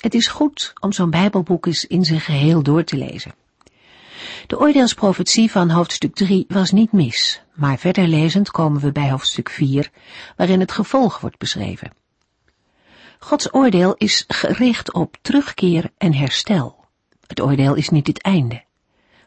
Het 0.00 0.14
is 0.14 0.26
goed 0.26 0.72
om 0.80 0.92
zo'n 0.92 1.10
Bijbelboek 1.10 1.66
eens 1.66 1.84
in 1.84 2.04
zijn 2.04 2.20
geheel 2.20 2.62
door 2.62 2.84
te 2.84 2.96
lezen. 2.96 3.34
De 4.46 4.58
oordeelsprofetie 4.58 5.50
van 5.50 5.70
hoofdstuk 5.70 6.14
3 6.14 6.44
was 6.48 6.70
niet 6.70 6.92
mis, 6.92 7.42
maar 7.54 7.78
verder 7.78 8.06
lezend 8.06 8.50
komen 8.50 8.80
we 8.80 8.92
bij 8.92 9.10
hoofdstuk 9.10 9.50
4, 9.50 9.90
waarin 10.36 10.60
het 10.60 10.72
gevolg 10.72 11.20
wordt 11.20 11.38
beschreven. 11.38 11.92
Gods 13.18 13.54
oordeel 13.54 13.94
is 13.94 14.24
gericht 14.28 14.92
op 14.92 15.16
terugkeer 15.22 15.90
en 15.96 16.14
herstel. 16.14 16.84
Het 17.26 17.40
oordeel 17.40 17.74
is 17.74 17.88
niet 17.88 18.06
het 18.06 18.22
einde. 18.22 18.64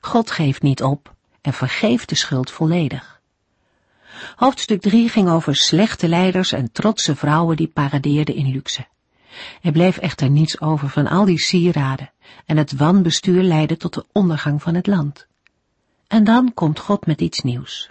God 0.01 0.31
geeft 0.31 0.61
niet 0.61 0.83
op 0.83 1.13
en 1.41 1.53
vergeeft 1.53 2.09
de 2.09 2.15
schuld 2.15 2.51
volledig. 2.51 3.21
Hoofdstuk 4.35 4.81
3 4.81 5.09
ging 5.09 5.29
over 5.29 5.55
slechte 5.55 6.07
leiders 6.07 6.51
en 6.51 6.71
trotse 6.71 7.15
vrouwen 7.15 7.55
die 7.55 7.67
paradeerden 7.67 8.35
in 8.35 8.51
luxe. 8.51 8.87
Er 9.61 9.71
bleef 9.71 9.97
echter 9.97 10.29
niets 10.29 10.61
over 10.61 10.89
van 10.89 11.07
al 11.07 11.25
die 11.25 11.39
sieraden 11.39 12.11
en 12.45 12.57
het 12.57 12.71
wanbestuur 12.71 13.41
leidde 13.43 13.77
tot 13.77 13.93
de 13.93 14.05
ondergang 14.11 14.61
van 14.61 14.75
het 14.75 14.87
land. 14.87 15.27
En 16.07 16.23
dan 16.23 16.53
komt 16.53 16.79
God 16.79 17.05
met 17.05 17.21
iets 17.21 17.41
nieuws. 17.41 17.89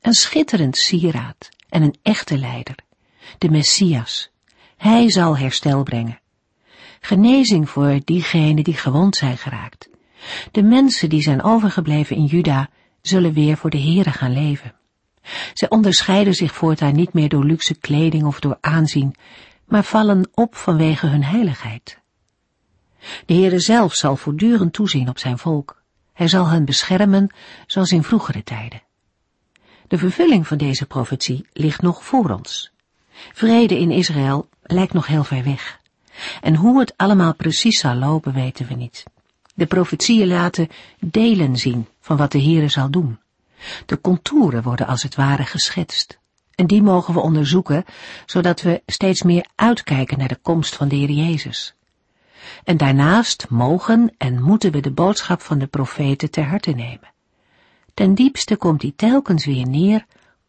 Een 0.00 0.14
schitterend 0.14 0.76
sieraad 0.76 1.48
en 1.68 1.82
een 1.82 1.94
echte 2.02 2.38
leider, 2.38 2.76
de 3.38 3.50
Messias. 3.50 4.30
Hij 4.76 5.10
zal 5.10 5.36
herstel 5.36 5.82
brengen. 5.82 6.20
Genezing 7.00 7.70
voor 7.70 8.00
diegenen 8.04 8.64
die 8.64 8.76
gewond 8.76 9.16
zijn 9.16 9.38
geraakt. 9.38 9.88
De 10.50 10.62
mensen 10.62 11.08
die 11.08 11.22
zijn 11.22 11.42
overgebleven 11.42 12.16
in 12.16 12.24
Juda 12.24 12.68
zullen 13.02 13.32
weer 13.32 13.56
voor 13.56 13.70
de 13.70 13.80
Here 13.80 14.10
gaan 14.10 14.32
leven. 14.32 14.74
Zij 15.54 15.70
onderscheiden 15.70 16.34
zich 16.34 16.54
voortaan 16.54 16.94
niet 16.94 17.12
meer 17.12 17.28
door 17.28 17.44
luxe 17.44 17.74
kleding 17.74 18.24
of 18.24 18.40
door 18.40 18.58
aanzien, 18.60 19.14
maar 19.64 19.84
vallen 19.84 20.28
op 20.34 20.54
vanwege 20.54 21.06
hun 21.06 21.24
heiligheid. 21.24 21.98
De 23.26 23.34
Heere 23.34 23.60
zelf 23.60 23.94
zal 23.94 24.16
voortdurend 24.16 24.72
toezien 24.72 25.08
op 25.08 25.18
zijn 25.18 25.38
volk. 25.38 25.82
Hij 26.12 26.28
zal 26.28 26.46
hen 26.46 26.64
beschermen 26.64 27.34
zoals 27.66 27.92
in 27.92 28.02
vroegere 28.02 28.42
tijden. 28.42 28.82
De 29.88 29.98
vervulling 29.98 30.46
van 30.46 30.58
deze 30.58 30.86
profetie 30.86 31.46
ligt 31.52 31.82
nog 31.82 32.04
voor 32.04 32.30
ons. 32.30 32.72
Vrede 33.32 33.78
in 33.78 33.90
Israël 33.90 34.48
lijkt 34.62 34.92
nog 34.92 35.06
heel 35.06 35.24
ver 35.24 35.44
weg. 35.44 35.80
En 36.40 36.54
hoe 36.54 36.80
het 36.80 36.96
allemaal 36.96 37.34
precies 37.34 37.80
zal 37.80 37.94
lopen 37.94 38.32
weten 38.32 38.66
we 38.66 38.74
niet. 38.74 39.04
De 39.54 39.66
profetieën 39.66 40.26
laten 40.26 40.68
delen 41.00 41.56
zien 41.56 41.88
van 42.00 42.16
wat 42.16 42.32
de 42.32 42.42
Heere 42.42 42.68
zal 42.68 42.90
doen. 42.90 43.18
De 43.86 44.00
contouren 44.00 44.62
worden 44.62 44.86
als 44.86 45.02
het 45.02 45.14
ware 45.14 45.44
geschetst. 45.44 46.18
En 46.54 46.66
die 46.66 46.82
mogen 46.82 47.14
we 47.14 47.20
onderzoeken, 47.20 47.84
zodat 48.26 48.62
we 48.62 48.82
steeds 48.86 49.22
meer 49.22 49.46
uitkijken 49.54 50.18
naar 50.18 50.28
de 50.28 50.38
komst 50.42 50.74
van 50.76 50.88
de 50.88 50.96
Heer 50.96 51.10
Jezus. 51.10 51.74
En 52.64 52.76
daarnaast 52.76 53.46
mogen 53.50 54.14
en 54.18 54.42
moeten 54.42 54.72
we 54.72 54.80
de 54.80 54.90
boodschap 54.90 55.40
van 55.40 55.58
de 55.58 55.66
profeten 55.66 56.30
ter 56.30 56.44
harte 56.44 56.70
nemen. 56.70 57.12
Ten 57.94 58.14
diepste 58.14 58.56
komt 58.56 58.80
die 58.80 58.94
telkens 58.96 59.44
weer 59.44 59.68
neer 59.68 60.06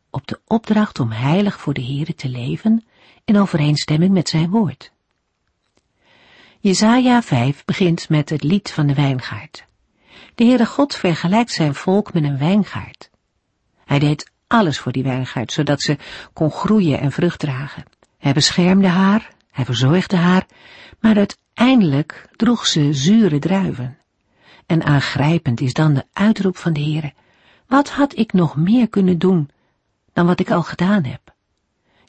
op 0.09 0.27
de 0.27 0.39
opdracht 0.47 0.99
om 0.99 1.11
heilig 1.11 1.59
voor 1.59 1.73
de 1.73 1.83
Heere 1.83 2.15
te 2.15 2.29
leven 2.29 2.85
in 3.25 3.37
overeenstemming 3.37 4.11
met 4.11 4.29
zijn 4.29 4.49
woord. 4.49 4.91
Jesaja 6.59 7.21
5 7.21 7.65
begint 7.65 8.09
met 8.09 8.29
het 8.29 8.43
lied 8.43 8.71
van 8.71 8.87
de 8.87 8.93
wijngaard. 8.93 9.65
De 10.35 10.43
Heere 10.43 10.65
God 10.65 10.95
vergelijkt 10.95 11.51
zijn 11.51 11.75
volk 11.75 12.13
met 12.13 12.23
een 12.23 12.37
wijngaard. 12.37 13.09
Hij 13.85 13.99
deed 13.99 14.31
alles 14.55 14.79
voor 14.79 14.91
die 14.91 15.03
wijngaard, 15.03 15.51
zodat 15.51 15.81
ze 15.81 15.97
kon 16.33 16.51
groeien 16.51 16.99
en 16.99 17.11
vrucht 17.11 17.39
dragen. 17.39 17.83
Hij 18.17 18.33
beschermde 18.33 18.87
haar, 18.87 19.31
hij 19.51 19.65
verzorgde 19.65 20.15
haar, 20.15 20.45
maar 20.99 21.17
uiteindelijk 21.17 22.29
droeg 22.35 22.65
ze 22.65 22.93
zure 22.93 23.39
druiven. 23.39 23.97
En 24.65 24.83
aangrijpend 24.83 25.61
is 25.61 25.73
dan 25.73 25.93
de 25.93 26.05
uitroep 26.13 26.57
van 26.57 26.73
de 26.73 26.81
Heere, 26.81 27.13
wat 27.67 27.89
had 27.89 28.17
ik 28.17 28.33
nog 28.33 28.55
meer 28.55 28.89
kunnen 28.89 29.17
doen 29.17 29.49
dan 30.13 30.25
wat 30.25 30.39
ik 30.39 30.51
al 30.51 30.63
gedaan 30.63 31.03
heb? 31.03 31.33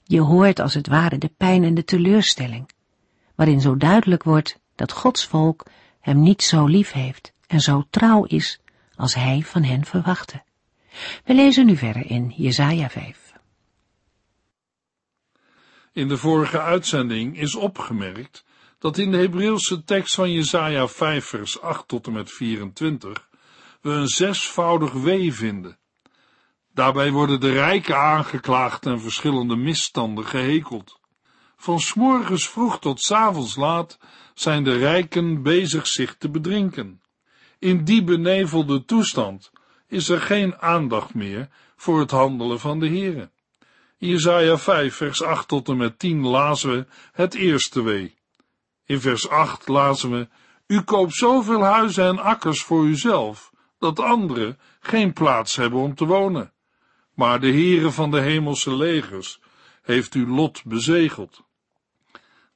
Je 0.05 0.21
hoort 0.21 0.61
als 0.61 0.75
het 0.75 0.87
ware 0.87 1.19
de 1.19 1.31
pijn 1.37 1.65
en 1.65 1.75
de 1.75 1.85
teleurstelling, 1.85 2.71
waarin 3.35 3.61
zo 3.61 3.77
duidelijk 3.77 4.23
wordt 4.23 4.59
dat 4.75 4.93
Gods 4.93 5.27
volk 5.27 5.67
hem 6.01 6.21
niet 6.21 6.43
zo 6.43 6.67
lief 6.67 6.93
heeft 6.93 7.33
en 7.47 7.61
zo 7.61 7.87
trouw 7.91 8.25
is 8.25 8.61
als 8.97 9.15
hij 9.15 9.43
van 9.43 9.63
hen 9.63 9.85
verwachtte. 9.85 10.43
We 11.25 11.35
lezen 11.35 11.67
nu 11.67 11.77
verder 11.77 12.11
in 12.11 12.33
Jesaja 12.37 12.91
5. 12.91 13.33
In 15.93 16.09
de 16.09 16.17
vorige 16.17 16.61
uitzending 16.61 17.39
is 17.39 17.55
opgemerkt 17.55 18.45
dat 18.79 18.99
in 18.99 19.11
de 19.11 19.17
Hebreeuwse 19.17 19.85
tekst 19.85 20.15
van 20.15 20.33
Jesaja 20.33 20.89
5 20.89 21.25
vers 21.25 21.61
8 21.61 21.89
tot 21.89 22.07
en 22.07 22.13
met 22.13 22.33
24 22.33 23.29
we 23.81 23.91
een 23.91 24.09
zesvoudig 24.09 24.93
wee 24.93 25.35
vinden. 25.35 25.79
Daarbij 26.75 27.11
worden 27.11 27.41
de 27.41 27.53
rijken 27.53 27.97
aangeklaagd 27.97 28.87
en 28.87 29.01
verschillende 29.01 29.57
misstanden 29.57 30.27
gehekeld. 30.27 31.01
Van 31.57 31.81
s'morgens 31.81 32.49
vroeg 32.49 32.79
tot 32.79 33.01
s 33.01 33.11
avonds 33.11 33.57
laat 33.57 33.99
zijn 34.35 34.65
de 34.65 34.79
rijken 34.79 35.43
bezig 35.43 35.87
zich 35.87 36.17
te 36.17 36.31
bedrinken. 36.31 37.01
In 37.59 37.85
die 37.85 38.05
benevelde 38.05 38.85
toestand 38.85 39.51
is 39.89 40.09
er 40.09 40.21
geen 40.21 40.57
aandacht 40.59 41.15
meer 41.15 41.49
voor 41.77 42.01
het 42.01 42.11
handelen 42.11 42.61
van 42.61 42.79
de 42.79 42.87
Heere. 42.87 43.31
Jesaja 43.99 44.59
5 44.59 44.95
vers 44.95 45.23
8 45.23 45.49
tot 45.49 45.69
en 45.69 45.77
met 45.77 45.99
10 45.99 46.27
lazen 46.27 46.71
we 46.71 46.87
het 47.13 47.35
eerste 47.35 47.83
wee. 47.83 48.15
In 48.85 49.01
vers 49.01 49.29
8 49.29 49.69
lazen 49.69 50.11
we, 50.11 50.29
U 50.67 50.81
koopt 50.81 51.15
zoveel 51.15 51.63
huizen 51.63 52.05
en 52.05 52.19
akkers 52.19 52.63
voor 52.63 52.85
uzelf, 52.85 53.53
dat 53.79 54.01
anderen 54.01 54.59
geen 54.81 55.13
plaats 55.13 55.57
hebben 55.57 55.81
om 55.81 55.95
te 55.95 56.05
wonen. 56.05 56.53
Maar 57.15 57.41
de 57.41 57.51
Heere 57.51 57.91
van 57.91 58.11
de 58.11 58.21
hemelse 58.21 58.75
legers 58.75 59.41
heeft 59.83 60.15
uw 60.15 60.35
lot 60.35 60.65
bezegeld. 60.65 61.45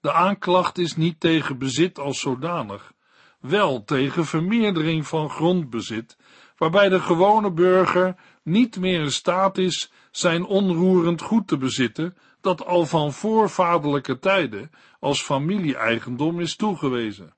De 0.00 0.12
aanklacht 0.12 0.78
is 0.78 0.96
niet 0.96 1.20
tegen 1.20 1.58
bezit 1.58 1.98
als 1.98 2.20
zodanig, 2.20 2.92
wel 3.40 3.84
tegen 3.84 4.26
vermeerdering 4.26 5.06
van 5.06 5.30
grondbezit 5.30 6.16
waarbij 6.60 6.88
de 6.88 7.00
gewone 7.00 7.50
burger 7.50 8.16
niet 8.42 8.76
meer 8.76 9.00
in 9.00 9.12
staat 9.12 9.58
is 9.58 9.92
zijn 10.10 10.44
onroerend 10.44 11.22
goed 11.22 11.48
te 11.48 11.56
bezitten, 11.56 12.16
dat 12.40 12.64
al 12.64 12.86
van 12.86 13.12
voorvaderlijke 13.12 14.18
tijden 14.18 14.70
als 14.98 15.22
familie-eigendom 15.22 16.40
is 16.40 16.56
toegewezen. 16.56 17.34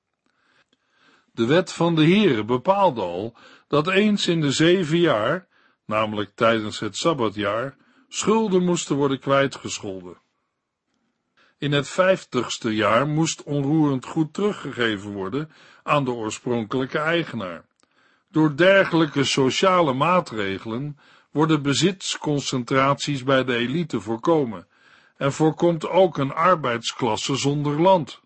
De 1.31 1.45
wet 1.45 1.71
van 1.71 1.95
de 1.95 2.05
Heere 2.05 2.43
bepaalde 2.43 3.01
al 3.01 3.37
dat 3.67 3.87
eens 3.87 4.27
in 4.27 4.41
de 4.41 4.51
zeven 4.51 4.99
jaar, 4.99 5.47
namelijk 5.85 6.31
tijdens 6.35 6.79
het 6.79 6.97
Sabbatjaar, 6.97 7.75
schulden 8.07 8.63
moesten 8.63 8.95
worden 8.95 9.19
kwijtgescholden. 9.19 10.21
In 11.57 11.71
het 11.71 11.89
vijftigste 11.89 12.75
jaar 12.75 13.07
moest 13.07 13.43
onroerend 13.43 14.05
goed 14.05 14.33
teruggegeven 14.33 15.11
worden 15.11 15.51
aan 15.83 16.03
de 16.03 16.11
oorspronkelijke 16.11 16.99
eigenaar. 16.99 17.71
Door 18.33 18.55
dergelijke 18.55 19.23
sociale 19.23 19.93
maatregelen 19.93 20.97
worden 21.31 21.61
bezitsconcentraties 21.61 23.23
bij 23.23 23.43
de 23.43 23.55
elite 23.55 23.99
voorkomen 23.99 24.67
en 25.17 25.33
voorkomt 25.33 25.89
ook 25.89 26.17
een 26.17 26.33
arbeidsklasse 26.33 27.35
zonder 27.35 27.81
land. 27.81 28.21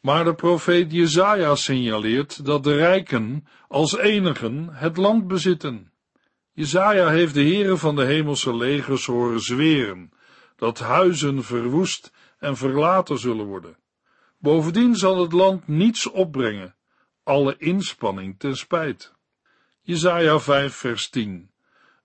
Maar 0.00 0.24
de 0.24 0.34
profeet 0.34 0.92
Jezaja 0.92 1.54
signaleert 1.54 2.44
dat 2.44 2.64
de 2.64 2.74
rijken 2.74 3.46
als 3.68 3.96
enigen 3.96 4.68
het 4.72 4.96
land 4.96 5.26
bezitten. 5.26 5.92
Jezaja 6.52 7.08
heeft 7.08 7.34
de 7.34 7.42
heren 7.42 7.78
van 7.78 7.96
de 7.96 8.04
hemelse 8.04 8.56
legers 8.56 9.06
horen 9.06 9.40
zweren 9.40 10.12
dat 10.56 10.78
huizen 10.78 11.44
verwoest 11.44 12.12
en 12.38 12.56
verlaten 12.56 13.18
zullen 13.18 13.46
worden. 13.46 13.76
Bovendien 14.38 14.94
zal 14.94 15.20
het 15.20 15.32
land 15.32 15.68
niets 15.68 16.10
opbrengen 16.10 16.74
alle 17.24 17.54
inspanning 17.58 18.38
ten 18.38 18.56
spijt. 18.56 19.14
Jezaja 19.80 20.38
5 20.38 20.74
vers 20.74 21.08
10 21.08 21.50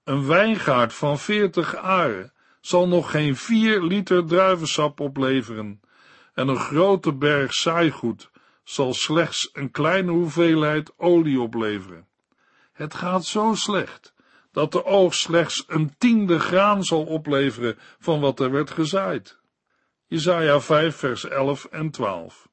Een 0.04 0.28
wijngaard 0.28 0.94
van 0.94 1.20
veertig 1.20 1.76
aren 1.76 2.34
zal 2.62 2.88
nog 2.88 3.12
geen 3.12 3.36
vier 3.36 3.82
liter 3.82 4.26
druivensap 4.26 5.00
opleveren, 5.00 5.82
en 6.34 6.48
een 6.48 6.60
grote 6.60 7.14
berg 7.14 7.54
saaigoed 7.54 8.30
zal 8.64 8.94
slechts 8.94 9.50
een 9.54 9.72
kleine 9.72 10.12
hoeveelheid 10.12 10.94
olie 10.98 11.42
opleveren. 11.42 12.08
Het 12.74 12.94
gaat 12.94 13.26
zo 13.26 13.54
slecht 13.54 14.14
dat 14.52 14.72
de 14.72 14.86
oogst 14.86 15.22
slechts 15.22 15.64
een 15.68 15.98
tiende 15.98 16.40
graan 16.40 16.84
zal 16.84 17.04
opleveren 17.04 17.78
van 18.00 18.20
wat 18.20 18.40
er 18.40 18.52
werd 18.52 18.72
gezaaid. 18.72 19.40
Jesaja 20.08 20.60
5 20.62 20.96
vers 20.96 21.28
11 21.28 21.66
en 21.66 21.92
12. 21.92 22.49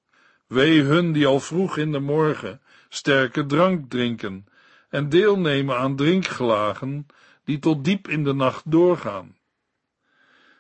Wee 0.47 0.83
hun 0.83 1.13
die 1.13 1.27
al 1.27 1.41
vroeg 1.41 1.77
in 1.77 1.93
de 1.93 2.01
morgen 2.01 2.61
sterke 2.89 3.47
drank 3.47 3.91
drinken 3.91 4.47
en 4.89 5.09
deelnemen 5.09 5.77
aan 5.77 5.97
drinkgelagen 5.97 7.07
die 7.45 7.59
tot 7.59 7.85
diep 7.85 8.09
in 8.09 8.25
de 8.25 8.35
nacht 8.35 8.71
doorgaan. 8.71 9.37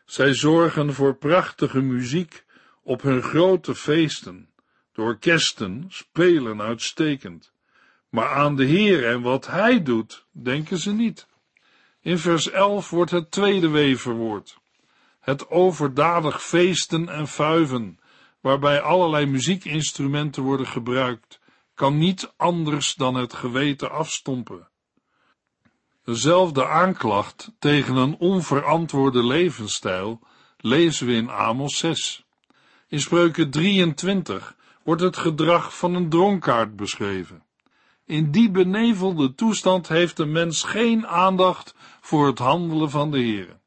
Zij 0.05 0.35
zorgen 0.35 0.95
voor 0.95 1.17
prachtige 1.17 1.81
muziek 1.81 2.45
op 2.83 3.03
hun 3.03 3.23
grote 3.23 3.75
feesten. 3.75 4.49
De 4.93 5.03
orkesten 5.03 5.85
spelen 5.89 6.61
uitstekend. 6.61 7.53
Maar 8.09 8.29
aan 8.29 8.57
de 8.57 8.65
Heer 8.65 9.07
en 9.07 9.23
wat 9.23 9.47
Hij 9.47 9.83
doet, 9.83 10.27
denken 10.31 10.79
ze 10.79 10.93
niet. 10.93 11.27
In 12.01 12.19
vers 12.19 12.51
11 12.51 12.91
wordt 12.91 13.11
het 13.11 13.31
tweede 13.31 13.69
wee 13.69 13.97
verwoord. 13.97 14.59
Het 15.21 15.49
overdadig 15.49 16.43
feesten 16.43 17.09
en 17.09 17.29
fuiven, 17.29 17.99
waarbij 18.47 18.81
allerlei 18.81 19.27
muziekinstrumenten 19.27 20.43
worden 20.43 20.67
gebruikt, 20.67 21.41
kan 21.75 21.99
niet 21.99 22.33
anders 22.37 22.95
dan 22.95 23.15
het 23.15 23.35
geweten 23.35 23.91
afstompen. 23.91 24.69
Dezelfde 26.05 26.67
aanklacht 26.67 27.53
tegen 27.59 27.97
een 27.97 28.17
onverantwoorde 28.19 29.25
levensstijl 29.25 30.21
lezen 30.57 31.07
we 31.07 31.13
in 31.13 31.31
Amos 31.31 31.79
6. 31.79 32.25
In 32.89 33.01
spreuken 33.01 33.51
23 33.51 34.57
wordt 34.83 35.03
het 35.03 35.17
gedrag 35.17 35.77
van 35.79 35.95
een 35.95 36.09
dronkaard 36.09 36.77
beschreven. 36.77 37.45
In 38.05 38.31
die 38.31 38.51
benevelde 38.51 39.35
toestand 39.35 39.89
heeft 39.89 40.17
de 40.17 40.27
mens 40.27 40.63
geen 40.63 41.07
aandacht 41.07 41.75
voor 42.01 42.27
het 42.27 42.39
handelen 42.39 42.91
van 42.91 43.11
de 43.11 43.19
Heer. 43.19 43.61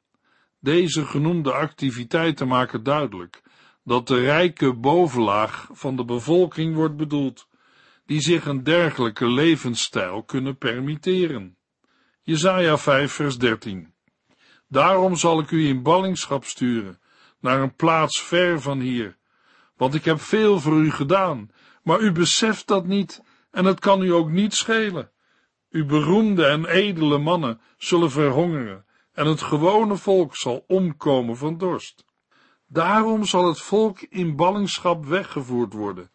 Deze 0.59 1.05
genoemde 1.05 1.53
activiteiten 1.53 2.47
maken 2.47 2.83
duidelijk 2.83 3.41
dat 3.89 4.07
de 4.07 4.19
rijke 4.19 4.73
bovenlaag 4.73 5.69
van 5.71 5.95
de 5.95 6.05
bevolking 6.05 6.75
wordt 6.75 6.95
bedoeld, 6.95 7.47
die 8.05 8.21
zich 8.21 8.45
een 8.45 8.63
dergelijke 8.63 9.27
levensstijl 9.27 10.23
kunnen 10.23 10.57
permitteren. 10.57 11.57
Jesaja 12.21 12.77
5 12.77 13.11
vers 13.11 13.37
13 13.37 13.93
Daarom 14.67 15.15
zal 15.15 15.39
ik 15.39 15.51
u 15.51 15.67
in 15.67 15.83
ballingschap 15.83 16.45
sturen, 16.45 16.99
naar 17.39 17.61
een 17.61 17.75
plaats 17.75 18.21
ver 18.21 18.61
van 18.61 18.79
hier, 18.79 19.17
want 19.75 19.93
ik 19.93 20.05
heb 20.05 20.21
veel 20.21 20.59
voor 20.59 20.77
u 20.77 20.91
gedaan, 20.91 21.51
maar 21.83 21.99
u 21.99 22.11
beseft 22.11 22.67
dat 22.67 22.85
niet, 22.85 23.23
en 23.51 23.65
het 23.65 23.79
kan 23.79 24.01
u 24.01 24.13
ook 24.13 24.29
niet 24.29 24.53
schelen. 24.53 25.11
Uw 25.69 25.85
beroemde 25.85 26.45
en 26.45 26.65
edele 26.65 27.17
mannen 27.17 27.61
zullen 27.77 28.11
verhongeren, 28.11 28.85
en 29.13 29.25
het 29.27 29.41
gewone 29.41 29.95
volk 29.95 30.35
zal 30.35 30.63
omkomen 30.67 31.37
van 31.37 31.57
dorst. 31.57 32.07
Daarom 32.71 33.25
zal 33.25 33.47
het 33.47 33.61
volk 33.61 34.01
in 34.01 34.35
ballingschap 34.35 35.05
weggevoerd 35.05 35.73
worden, 35.73 36.11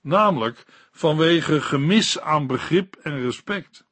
namelijk 0.00 0.64
vanwege 0.90 1.60
gemis 1.60 2.20
aan 2.20 2.46
begrip 2.46 2.96
en 3.02 3.20
respect. 3.20 3.86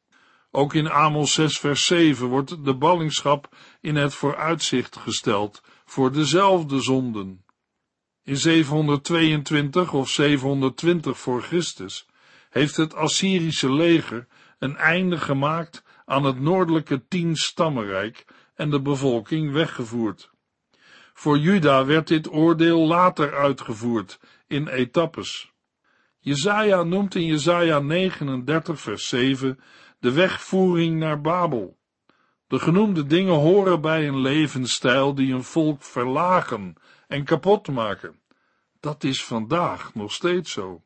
Ook 0.50 0.74
in 0.74 0.90
Amos 0.90 1.32
6 1.32 1.58
vers 1.58 1.84
7 1.84 2.26
wordt 2.26 2.64
de 2.64 2.76
ballingschap 2.76 3.56
in 3.80 3.96
het 3.96 4.14
vooruitzicht 4.14 4.96
gesteld 4.96 5.62
voor 5.84 6.12
dezelfde 6.12 6.80
zonden. 6.80 7.44
In 8.22 8.36
722 8.36 9.92
of 9.92 10.08
720 10.08 11.18
voor 11.18 11.42
Christus 11.42 12.06
heeft 12.50 12.76
het 12.76 12.94
Assyrische 12.94 13.72
leger 13.72 14.26
een 14.58 14.76
einde 14.76 15.18
gemaakt 15.18 15.84
aan 16.04 16.24
het 16.24 16.40
noordelijke 16.40 17.06
tien-stammenrijk 17.08 18.24
en 18.54 18.70
de 18.70 18.82
bevolking 18.82 19.52
weggevoerd. 19.52 20.34
Voor 21.18 21.38
Juda 21.38 21.84
werd 21.84 22.08
dit 22.08 22.32
oordeel 22.32 22.86
later 22.86 23.34
uitgevoerd 23.34 24.20
in 24.46 24.68
etappes. 24.68 25.52
Jezaja 26.18 26.82
noemt 26.82 27.14
in 27.14 27.24
Jezaja 27.24 27.78
39 27.78 28.80
vers 28.80 29.08
7 29.08 29.60
de 29.98 30.12
wegvoering 30.12 30.98
naar 30.98 31.20
Babel. 31.20 31.78
De 32.46 32.58
genoemde 32.58 33.06
dingen 33.06 33.34
horen 33.34 33.80
bij 33.80 34.08
een 34.08 34.20
levensstijl 34.20 35.14
die 35.14 35.34
een 35.34 35.44
volk 35.44 35.82
verlagen 35.82 36.74
en 37.08 37.24
kapot 37.24 37.68
maken. 37.68 38.20
Dat 38.80 39.04
is 39.04 39.24
vandaag 39.24 39.94
nog 39.94 40.12
steeds 40.12 40.52
zo. 40.52 40.82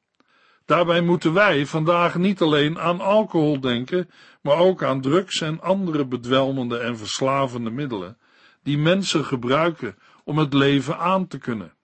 Daarbij 0.64 1.00
moeten 1.00 1.32
wij 1.32 1.66
vandaag 1.66 2.14
niet 2.14 2.40
alleen 2.40 2.78
aan 2.78 3.00
alcohol 3.00 3.60
denken, 3.60 4.10
maar 4.42 4.56
ook 4.56 4.82
aan 4.82 5.00
drugs 5.00 5.40
en 5.40 5.60
andere 5.60 6.06
bedwelmende 6.06 6.78
en 6.78 6.98
verslavende 6.98 7.70
middelen, 7.70 8.18
die 8.62 8.78
mensen 8.78 9.24
gebruiken 9.24 9.96
om 10.30 10.38
het 10.38 10.54
leven 10.54 10.98
aan 10.98 11.26
te 11.26 11.38
kunnen. 11.38 11.76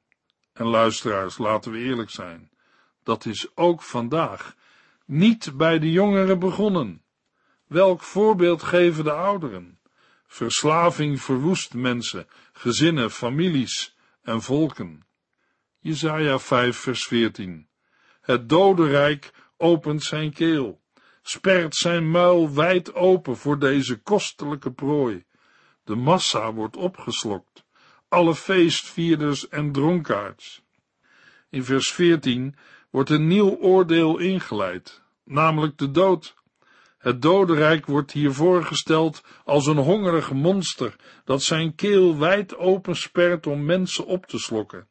En 0.52 0.66
luisteraars, 0.66 1.38
laten 1.38 1.72
we 1.72 1.78
eerlijk 1.78 2.10
zijn, 2.10 2.50
dat 3.02 3.25
is 3.25 3.48
ook 3.54 3.82
vandaag 3.82 4.56
niet 5.04 5.56
bij 5.56 5.78
de 5.78 5.90
jongeren 5.93 6.38
begonnen. 6.38 7.02
Welk 7.66 8.02
voorbeeld 8.02 8.62
geven 8.62 9.04
de 9.04 9.12
ouderen? 9.12 9.81
Verslaving 10.26 11.22
verwoest 11.22 11.75
mensen, 11.75 12.26
gezinnen, 12.52 13.10
families 13.10 13.96
en 14.22 14.43
volken. 14.43 15.06
Jesaja 15.78 16.38
5 16.38 16.76
vers 16.76 17.04
14 17.04 17.69
Het 18.20 18.49
dodenrijk 18.49 19.32
opent 19.56 20.02
zijn 20.02 20.32
keel, 20.32 20.81
spert 21.22 21.75
zijn 21.75 22.10
muil 22.10 22.54
wijd 22.54 22.94
open 22.94 23.37
voor 23.37 23.58
deze 23.58 24.02
kostelijke 24.02 24.72
prooi. 24.72 25.25
De 25.84 25.94
massa 25.94 26.52
wordt 26.52 26.76
opgeslokt, 26.76 27.65
alle 28.16 28.34
feestvierders 28.34 29.48
en 29.48 29.72
dronkaards. 29.72 30.62
In 31.50 31.64
vers 31.64 31.92
14 31.92 32.56
wordt 32.90 33.10
een 33.10 33.26
nieuw 33.26 33.58
oordeel 33.58 34.18
ingeleid, 34.18 35.02
namelijk 35.24 35.78
de 35.78 35.90
dood. 35.90 36.34
Het 36.98 37.22
dodenrijk 37.22 37.86
wordt 37.86 38.12
hier 38.12 38.32
voorgesteld 38.32 39.22
als 39.44 39.66
een 39.66 39.76
hongerig 39.76 40.32
monster 40.32 40.96
dat 41.24 41.42
zijn 41.42 41.74
keel 41.74 42.18
wijd 42.18 42.56
open 42.56 42.96
spert 42.96 43.46
om 43.46 43.64
mensen 43.64 44.06
op 44.06 44.26
te 44.26 44.38
slokken. 44.38 44.88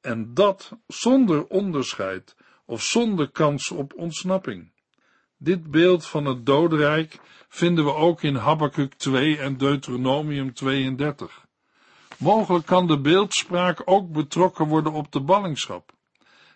En 0.00 0.34
dat 0.34 0.72
zonder 0.86 1.46
onderscheid 1.46 2.36
of 2.64 2.82
zonder 2.82 3.30
kans 3.30 3.70
op 3.70 3.92
ontsnapping. 3.94 4.72
Dit 5.36 5.70
beeld 5.70 6.06
van 6.06 6.24
het 6.24 6.46
dodenrijk 6.46 7.18
vinden 7.48 7.84
we 7.84 7.94
ook 7.94 8.22
in 8.22 8.34
Habakkuk 8.34 8.94
2 8.94 9.38
en 9.38 9.56
Deuteronomium 9.56 10.54
32. 10.54 11.39
Mogelijk 12.20 12.66
kan 12.66 12.86
de 12.86 13.00
beeldspraak 13.00 13.82
ook 13.84 14.12
betrokken 14.12 14.66
worden 14.66 14.92
op 14.92 15.12
de 15.12 15.20
ballingschap. 15.20 15.92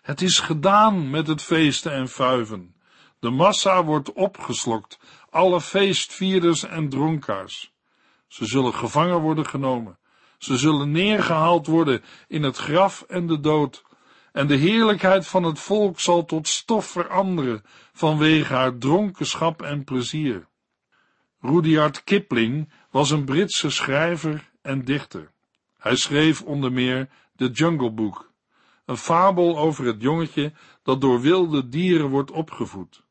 Het 0.01 0.21
is 0.21 0.39
gedaan 0.39 1.09
met 1.09 1.27
het 1.27 1.41
feesten 1.41 1.91
en 1.91 2.07
fuiven. 2.07 2.75
De 3.19 3.29
massa 3.29 3.83
wordt 3.83 4.13
opgeslokt, 4.13 4.99
alle 5.29 5.61
feestvierders 5.61 6.63
en 6.63 6.89
dronkaars. 6.89 7.73
Ze 8.27 8.45
zullen 8.45 8.73
gevangen 8.73 9.19
worden 9.19 9.45
genomen. 9.45 9.97
Ze 10.37 10.57
zullen 10.57 10.91
neergehaald 10.91 11.67
worden 11.67 12.03
in 12.27 12.43
het 12.43 12.57
graf 12.57 13.01
en 13.01 13.27
de 13.27 13.39
dood. 13.39 13.83
En 14.31 14.47
de 14.47 14.55
heerlijkheid 14.55 15.27
van 15.27 15.43
het 15.43 15.59
volk 15.59 15.99
zal 15.99 16.25
tot 16.25 16.47
stof 16.47 16.85
veranderen 16.85 17.63
vanwege 17.93 18.53
haar 18.53 18.77
dronkenschap 18.77 19.61
en 19.61 19.83
plezier. 19.83 20.47
Rudyard 21.39 22.03
Kipling 22.03 22.71
was 22.91 23.11
een 23.11 23.25
Britse 23.25 23.69
schrijver 23.69 24.51
en 24.61 24.85
dichter. 24.85 25.33
Hij 25.85 25.95
schreef 25.95 26.41
onder 26.41 26.71
meer 26.71 27.09
The 27.35 27.49
Jungle 27.49 27.91
Book, 27.91 28.31
een 28.85 28.97
fabel 28.97 29.57
over 29.57 29.85
het 29.85 30.01
jongetje 30.01 30.53
dat 30.83 31.01
door 31.01 31.21
wilde 31.21 31.69
dieren 31.69 32.09
wordt 32.09 32.31
opgevoed. 32.31 33.03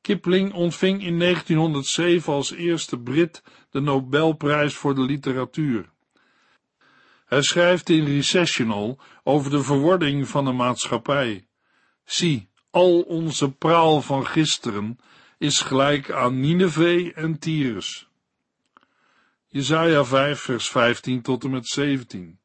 Kipling 0.00 0.52
ontving 0.52 1.02
in 1.02 1.18
1907 1.18 2.32
als 2.32 2.52
eerste 2.52 2.98
Brit 2.98 3.42
de 3.70 3.80
Nobelprijs 3.80 4.74
voor 4.74 4.94
de 4.94 5.00
literatuur. 5.00 5.90
Hij 7.26 7.42
schrijft 7.42 7.88
in 7.88 8.04
Recessional 8.04 8.98
over 9.22 9.50
de 9.50 9.62
verwording 9.62 10.28
van 10.28 10.44
de 10.44 10.52
maatschappij. 10.52 11.46
Zie, 12.04 12.48
al 12.70 13.00
onze 13.00 13.52
praal 13.52 14.02
van 14.02 14.26
gisteren 14.26 14.98
is 15.38 15.60
gelijk 15.60 16.10
aan 16.10 16.40
Nineveh 16.40 17.18
en 17.18 17.38
Tyrus. 17.38 18.08
Jesaja 19.56 20.04
5 20.04 20.40
vers 20.40 20.68
15 20.68 21.22
tot 21.22 21.44
en 21.44 21.50
met 21.50 21.66
17. 21.66 22.38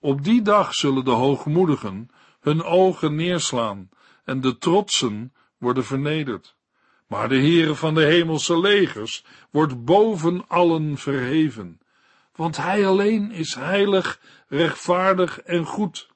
Op 0.00 0.24
die 0.24 0.42
dag 0.42 0.74
zullen 0.74 1.04
de 1.04 1.10
hoogmoedigen 1.10 2.08
hun 2.40 2.62
ogen 2.62 3.14
neerslaan 3.14 3.88
en 4.24 4.40
de 4.40 4.58
trotsen 4.58 5.32
worden 5.58 5.84
vernederd. 5.84 6.56
Maar 7.06 7.28
de 7.28 7.36
Heere 7.36 7.74
van 7.74 7.94
de 7.94 8.04
hemelse 8.04 8.60
legers 8.60 9.24
wordt 9.50 9.84
boven 9.84 10.48
allen 10.48 10.98
verheven, 10.98 11.80
want 12.34 12.56
hij 12.56 12.86
alleen 12.86 13.30
is 13.30 13.54
heilig, 13.54 14.20
rechtvaardig 14.48 15.40
en 15.40 15.64
goed. 15.64 16.08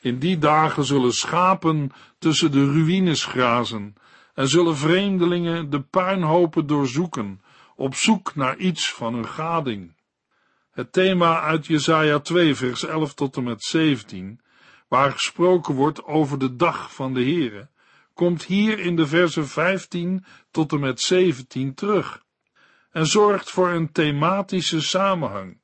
In 0.00 0.18
die 0.18 0.38
dagen 0.38 0.84
zullen 0.84 1.12
schapen 1.12 1.90
tussen 2.18 2.52
de 2.52 2.64
ruïnes 2.72 3.24
grazen 3.24 3.94
en 4.34 4.48
zullen 4.48 4.76
vreemdelingen 4.76 5.70
de 5.70 5.80
puinhopen 5.80 6.66
doorzoeken, 6.66 7.40
op 7.80 7.94
zoek 7.94 8.34
naar 8.34 8.56
iets 8.56 8.92
van 8.92 9.14
hun 9.14 9.28
gading. 9.28 9.94
Het 10.70 10.92
thema 10.92 11.40
uit 11.40 11.66
Jesaja 11.66 12.18
2 12.18 12.54
vers 12.54 12.84
11 12.84 13.14
tot 13.14 13.36
en 13.36 13.42
met 13.42 13.62
17, 13.62 14.40
waar 14.88 15.12
gesproken 15.12 15.74
wordt 15.74 16.04
over 16.04 16.38
de 16.38 16.56
dag 16.56 16.94
van 16.94 17.14
de 17.14 17.22
Heere, 17.22 17.68
komt 18.14 18.44
hier 18.44 18.78
in 18.78 18.96
de 18.96 19.06
versen 19.06 19.48
15 19.48 20.24
tot 20.50 20.72
en 20.72 20.80
met 20.80 21.00
17 21.00 21.74
terug 21.74 22.22
en 22.90 23.06
zorgt 23.06 23.50
voor 23.50 23.68
een 23.68 23.92
thematische 23.92 24.80
samenhang. 24.80 25.60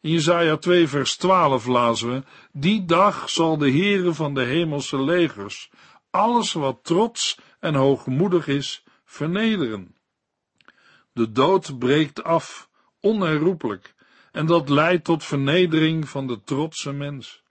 In 0.00 0.10
Jesaja 0.10 0.56
2 0.56 0.88
vers 0.88 1.16
12 1.16 1.66
lazen 1.66 2.12
we, 2.12 2.22
die 2.52 2.84
dag 2.84 3.30
zal 3.30 3.58
de 3.58 3.70
Heere 3.70 4.14
van 4.14 4.34
de 4.34 4.44
hemelse 4.44 5.02
legers 5.02 5.70
alles 6.10 6.52
wat 6.52 6.78
trots 6.82 7.38
en 7.60 7.74
hoogmoedig 7.74 8.46
is, 8.46 8.84
vernederen. 9.04 10.00
De 11.12 11.32
dood 11.32 11.78
breekt 11.78 12.24
af, 12.24 12.68
onherroepelijk, 13.00 13.94
en 14.32 14.46
dat 14.46 14.68
leidt 14.68 15.04
tot 15.04 15.24
vernedering 15.24 16.08
van 16.08 16.26
de 16.26 16.40
trotse 16.44 16.92
mens. 16.92 17.42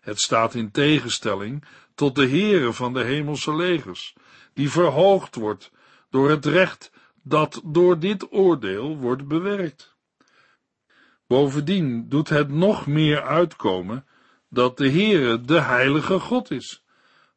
Het 0.00 0.20
staat 0.20 0.54
in 0.54 0.70
tegenstelling 0.70 1.64
tot 1.94 2.14
de 2.14 2.28
Heere 2.28 2.72
van 2.72 2.92
de 2.92 3.02
hemelse 3.02 3.56
legers, 3.56 4.14
die 4.52 4.70
verhoogd 4.70 5.34
wordt 5.34 5.70
door 6.10 6.30
het 6.30 6.46
recht 6.46 6.90
dat 7.22 7.60
door 7.64 7.98
dit 7.98 8.32
oordeel 8.32 8.96
wordt 8.96 9.28
bewerkt. 9.28 9.96
Bovendien 11.26 12.08
doet 12.08 12.28
het 12.28 12.48
nog 12.48 12.86
meer 12.86 13.22
uitkomen 13.22 14.06
dat 14.48 14.76
de 14.76 14.90
Heere 14.90 15.40
de 15.40 15.60
heilige 15.60 16.18
God 16.18 16.50
is, 16.50 16.84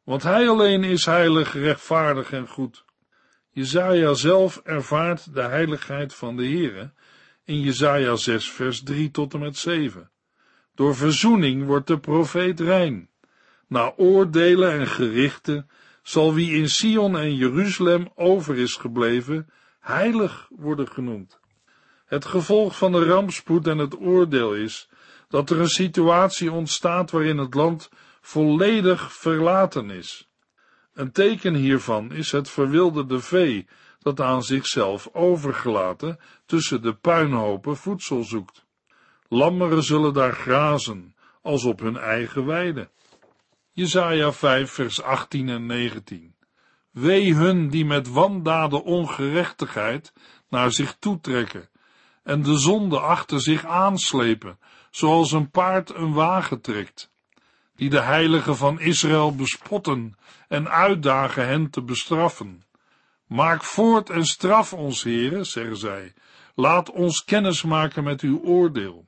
want 0.04 0.22
Hij 0.22 0.48
alleen 0.48 0.84
is 0.84 1.04
heilig, 1.04 1.52
rechtvaardig 1.52 2.32
en 2.32 2.48
goed. 2.48 2.84
Jezaja 3.58 4.14
zelf 4.14 4.60
ervaart 4.64 5.34
de 5.34 5.42
heiligheid 5.42 6.14
van 6.14 6.36
de 6.36 6.42
Heere 6.42 6.92
in 7.44 7.60
Jezaja 7.60 8.16
6 8.16 8.50
vers 8.50 8.82
3 8.82 9.10
tot 9.10 9.34
en 9.34 9.40
met 9.40 9.56
7. 9.56 10.10
Door 10.74 10.96
verzoening 10.96 11.66
wordt 11.66 11.86
de 11.86 11.98
profeet 11.98 12.60
rein. 12.60 13.08
Na 13.66 13.92
oordelen 13.96 14.72
en 14.72 14.86
gerichten 14.86 15.70
zal 16.02 16.34
wie 16.34 16.56
in 16.56 16.68
Sion 16.68 17.18
en 17.18 17.34
Jeruzalem 17.34 18.08
over 18.14 18.56
is 18.56 18.74
gebleven, 18.74 19.48
heilig 19.80 20.48
worden 20.50 20.88
genoemd. 20.88 21.40
Het 22.06 22.24
gevolg 22.24 22.76
van 22.76 22.92
de 22.92 23.04
rampspoed 23.04 23.66
en 23.66 23.78
het 23.78 24.00
oordeel 24.00 24.54
is 24.54 24.88
dat 25.28 25.50
er 25.50 25.60
een 25.60 25.68
situatie 25.68 26.52
ontstaat 26.52 27.10
waarin 27.10 27.38
het 27.38 27.54
land 27.54 27.90
volledig 28.20 29.12
verlaten 29.12 29.90
is. 29.90 30.27
Een 30.98 31.12
teken 31.12 31.54
hiervan 31.54 32.12
is 32.12 32.32
het 32.32 32.50
verwilderde 32.50 33.20
vee 33.20 33.66
dat 33.98 34.20
aan 34.20 34.42
zichzelf 34.42 35.08
overgelaten 35.12 36.18
tussen 36.46 36.82
de 36.82 36.94
puinhopen 36.94 37.76
voedsel 37.76 38.24
zoekt. 38.24 38.66
Lammeren 39.28 39.82
zullen 39.82 40.12
daar 40.12 40.32
grazen, 40.32 41.14
als 41.42 41.64
op 41.64 41.80
hun 41.80 41.96
eigen 41.96 42.46
weide. 42.46 42.90
Jesaja 43.72 44.32
5 44.32 44.70
vers 44.70 45.02
18 45.02 45.48
en 45.48 45.66
19 45.66 46.34
Wee 46.90 47.34
hun 47.34 47.68
die 47.68 47.84
met 47.84 48.08
wandaden 48.08 48.84
ongerechtigheid 48.84 50.12
naar 50.48 50.72
zich 50.72 50.96
toetrekken 50.98 51.68
en 52.22 52.42
de 52.42 52.58
zonde 52.58 53.00
achter 53.00 53.40
zich 53.40 53.64
aanslepen, 53.64 54.58
zoals 54.90 55.32
een 55.32 55.50
paard 55.50 55.94
een 55.94 56.12
wagen 56.12 56.60
trekt, 56.60 57.12
die 57.78 57.90
de 57.90 58.00
heiligen 58.00 58.56
van 58.56 58.80
Israël 58.80 59.34
bespotten 59.34 60.16
en 60.48 60.70
uitdagen 60.70 61.46
hen 61.46 61.70
te 61.70 61.82
bestraffen. 61.82 62.62
Maak 63.26 63.64
voort 63.64 64.10
en 64.10 64.24
straf 64.24 64.72
ons, 64.72 65.02
heren, 65.02 65.46
zeggen 65.46 65.76
zij, 65.76 66.14
laat 66.54 66.90
ons 66.90 67.24
kennis 67.24 67.62
maken 67.62 68.04
met 68.04 68.20
uw 68.20 68.40
oordeel. 68.40 69.06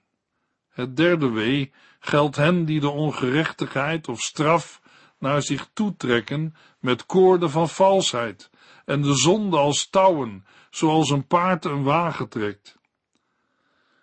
Het 0.70 0.96
derde 0.96 1.30
wee 1.30 1.72
geldt 2.00 2.36
hen 2.36 2.64
die 2.64 2.80
de 2.80 2.88
ongerechtigheid 2.88 4.08
of 4.08 4.20
straf 4.20 4.80
naar 5.18 5.42
zich 5.42 5.68
toetrekken 5.72 6.54
met 6.78 7.06
koorden 7.06 7.50
van 7.50 7.68
valsheid 7.68 8.50
en 8.84 9.02
de 9.02 9.14
zonde 9.16 9.56
als 9.56 9.88
touwen, 9.88 10.46
zoals 10.70 11.10
een 11.10 11.26
paard 11.26 11.64
een 11.64 11.82
wagen 11.82 12.28
trekt. 12.28 12.78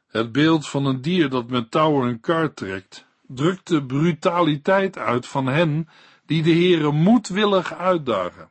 Het 0.07 0.31
beeld 0.31 0.67
van 0.67 0.85
een 0.85 1.01
dier 1.01 1.29
dat 1.29 1.49
met 1.49 1.71
touwen 1.71 2.07
een 2.07 2.19
kar 2.19 2.53
trekt, 2.53 3.06
drukt 3.27 3.67
de 3.67 3.85
brutaliteit 3.85 4.97
uit 4.97 5.27
van 5.27 5.47
hen 5.47 5.89
die 6.25 6.43
de 6.43 6.51
Heere 6.51 6.91
moedwillig 6.91 7.73
uitdagen. 7.73 8.49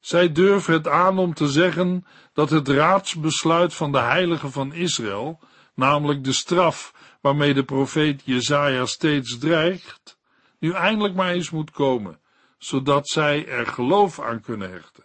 Zij 0.00 0.32
durven 0.32 0.72
het 0.72 0.88
aan 0.88 1.18
om 1.18 1.34
te 1.34 1.48
zeggen 1.48 2.06
dat 2.32 2.50
het 2.50 2.68
raadsbesluit 2.68 3.74
van 3.74 3.92
de 3.92 3.98
heiligen 3.98 4.52
van 4.52 4.72
Israël, 4.72 5.40
namelijk 5.74 6.24
de 6.24 6.32
straf 6.32 6.94
waarmee 7.20 7.54
de 7.54 7.64
profeet 7.64 8.22
Jezaja 8.24 8.86
steeds 8.86 9.38
dreigt, 9.38 10.18
nu 10.58 10.72
eindelijk 10.72 11.14
maar 11.14 11.32
eens 11.32 11.50
moet 11.50 11.70
komen, 11.70 12.20
zodat 12.58 13.08
zij 13.08 13.46
er 13.48 13.66
geloof 13.66 14.20
aan 14.20 14.40
kunnen 14.40 14.70
hechten. 14.70 15.04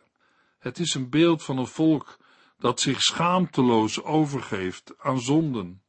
Het 0.60 0.80
is 0.80 0.94
een 0.94 1.10
beeld 1.10 1.44
van 1.44 1.58
een 1.58 1.68
volk 1.68 2.18
dat 2.60 2.80
zich 2.80 3.02
schaamteloos 3.02 4.04
overgeeft 4.04 4.94
aan 4.98 5.20
zonden. 5.20 5.82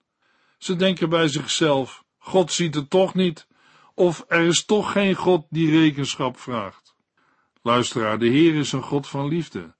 Ze 0.58 0.76
denken 0.76 1.08
bij 1.08 1.28
zichzelf, 1.28 2.04
God 2.28 2.52
ziet 2.52 2.74
het 2.74 2.90
toch 2.90 3.14
niet, 3.14 3.46
of 3.94 4.24
er 4.28 4.46
is 4.46 4.64
toch 4.64 4.92
geen 4.92 5.14
God 5.14 5.46
die 5.50 5.70
rekenschap 5.70 6.38
vraagt. 6.38 6.94
Luisteraar, 7.62 8.18
de 8.18 8.28
Heer 8.28 8.54
is 8.54 8.72
een 8.72 8.82
God 8.82 9.08
van 9.08 9.28
liefde. 9.28 9.74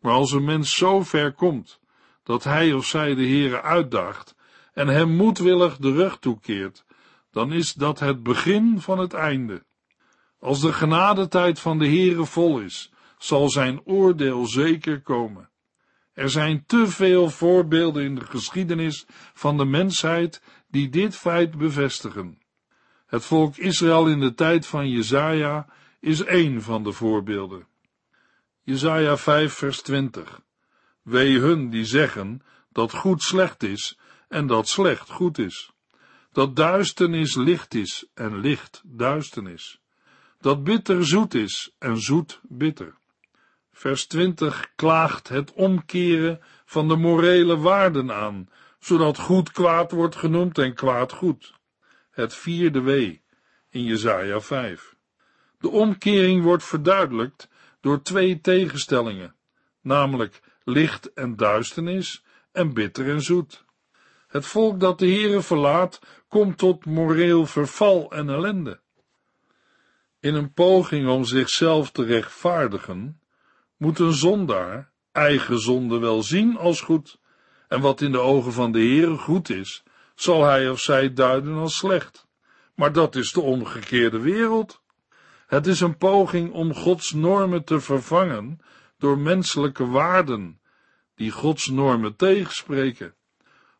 Maar 0.00 0.12
als 0.12 0.32
een 0.32 0.44
mens 0.44 0.74
zo 0.74 1.02
ver 1.02 1.32
komt, 1.32 1.80
dat 2.22 2.44
hij 2.44 2.72
of 2.72 2.86
zij 2.86 3.14
de 3.14 3.26
Heere 3.26 3.62
uitdaagt 3.62 4.34
en 4.72 4.88
hem 4.88 5.16
moedwillig 5.16 5.76
de 5.76 5.92
rug 5.92 6.18
toekeert, 6.18 6.84
dan 7.30 7.52
is 7.52 7.72
dat 7.72 7.98
het 7.98 8.22
begin 8.22 8.80
van 8.80 8.98
het 8.98 9.12
einde. 9.12 9.64
Als 10.38 10.60
de 10.60 10.72
genadetijd 10.72 11.60
van 11.60 11.78
de 11.78 11.86
Heere 11.86 12.24
vol 12.24 12.60
is, 12.60 12.92
zal 13.18 13.50
zijn 13.50 13.80
oordeel 13.84 14.46
zeker 14.46 15.00
komen. 15.00 15.50
Er 16.14 16.30
zijn 16.30 16.64
te 16.66 16.86
veel 16.86 17.30
voorbeelden 17.30 18.04
in 18.04 18.14
de 18.14 18.24
geschiedenis 18.24 19.06
van 19.34 19.56
de 19.56 19.64
mensheid 19.64 20.42
die 20.74 20.88
dit 20.88 21.16
feit 21.16 21.58
bevestigen. 21.58 22.38
Het 23.06 23.24
volk 23.24 23.56
Israël 23.56 24.08
in 24.08 24.20
de 24.20 24.34
tijd 24.34 24.66
van 24.66 24.90
Jezaja 24.90 25.66
is 26.00 26.24
één 26.24 26.62
van 26.62 26.82
de 26.82 26.92
voorbeelden. 26.92 27.66
Jezaja 28.62 29.16
5 29.16 29.52
vers 29.52 29.82
20 29.82 30.40
Wee 31.02 31.38
hun 31.38 31.70
die 31.70 31.84
zeggen 31.84 32.42
dat 32.72 32.92
goed 32.92 33.22
slecht 33.22 33.62
is 33.62 33.98
en 34.28 34.46
dat 34.46 34.68
slecht 34.68 35.10
goed 35.10 35.38
is. 35.38 35.72
Dat 36.32 36.56
duisternis 36.56 37.36
licht 37.36 37.74
is 37.74 38.06
en 38.14 38.40
licht 38.40 38.82
duisternis. 38.84 39.80
Dat 40.40 40.64
bitter 40.64 41.06
zoet 41.06 41.34
is 41.34 41.74
en 41.78 42.00
zoet 42.00 42.40
bitter. 42.42 42.94
Vers 43.72 44.06
20 44.06 44.70
klaagt 44.76 45.28
het 45.28 45.52
omkeren 45.52 46.40
van 46.64 46.88
de 46.88 46.96
morele 46.96 47.56
waarden 47.56 48.12
aan, 48.12 48.48
zodat 48.84 49.18
goed 49.18 49.50
kwaad 49.50 49.90
wordt 49.90 50.16
genoemd 50.16 50.58
en 50.58 50.74
kwaad 50.74 51.12
goed. 51.12 51.54
Het 52.10 52.34
vierde 52.34 52.80
wee 52.80 53.22
in 53.70 53.84
Jesaja 53.84 54.40
5. 54.40 54.96
De 55.58 55.68
omkering 55.68 56.42
wordt 56.42 56.64
verduidelijkt 56.64 57.48
door 57.80 58.02
twee 58.02 58.40
tegenstellingen, 58.40 59.36
namelijk 59.80 60.40
licht 60.64 61.12
en 61.12 61.36
duisternis 61.36 62.24
en 62.52 62.72
bitter 62.72 63.08
en 63.08 63.22
zoet. 63.22 63.64
Het 64.26 64.46
volk 64.46 64.80
dat 64.80 64.98
de 64.98 65.06
Heere 65.06 65.42
verlaat, 65.42 66.00
komt 66.28 66.58
tot 66.58 66.84
moreel 66.86 67.46
verval 67.46 68.10
en 68.10 68.28
ellende. 68.28 68.80
In 70.20 70.34
een 70.34 70.52
poging 70.52 71.08
om 71.08 71.24
zichzelf 71.24 71.90
te 71.90 72.04
rechtvaardigen, 72.04 73.20
moet 73.76 73.98
een 73.98 74.12
zondaar 74.12 74.92
eigen 75.12 75.58
zonde 75.58 75.98
wel 75.98 76.22
zien 76.22 76.56
als 76.56 76.80
goed, 76.80 77.18
en 77.74 77.80
wat 77.80 78.00
in 78.00 78.12
de 78.12 78.18
ogen 78.18 78.52
van 78.52 78.72
de 78.72 78.78
Heere 78.78 79.16
goed 79.16 79.50
is, 79.50 79.82
zal 80.14 80.44
hij 80.44 80.70
of 80.70 80.80
zij 80.80 81.12
duiden 81.12 81.54
als 81.54 81.76
slecht. 81.76 82.26
Maar 82.74 82.92
dat 82.92 83.16
is 83.16 83.32
de 83.32 83.40
omgekeerde 83.40 84.18
wereld. 84.18 84.82
Het 85.46 85.66
is 85.66 85.80
een 85.80 85.96
poging 85.96 86.52
om 86.52 86.74
Gods 86.74 87.12
normen 87.12 87.64
te 87.64 87.80
vervangen 87.80 88.60
door 88.98 89.18
menselijke 89.18 89.86
waarden, 89.86 90.60
die 91.14 91.30
Gods 91.30 91.66
normen 91.66 92.16
tegenspreken. 92.16 93.14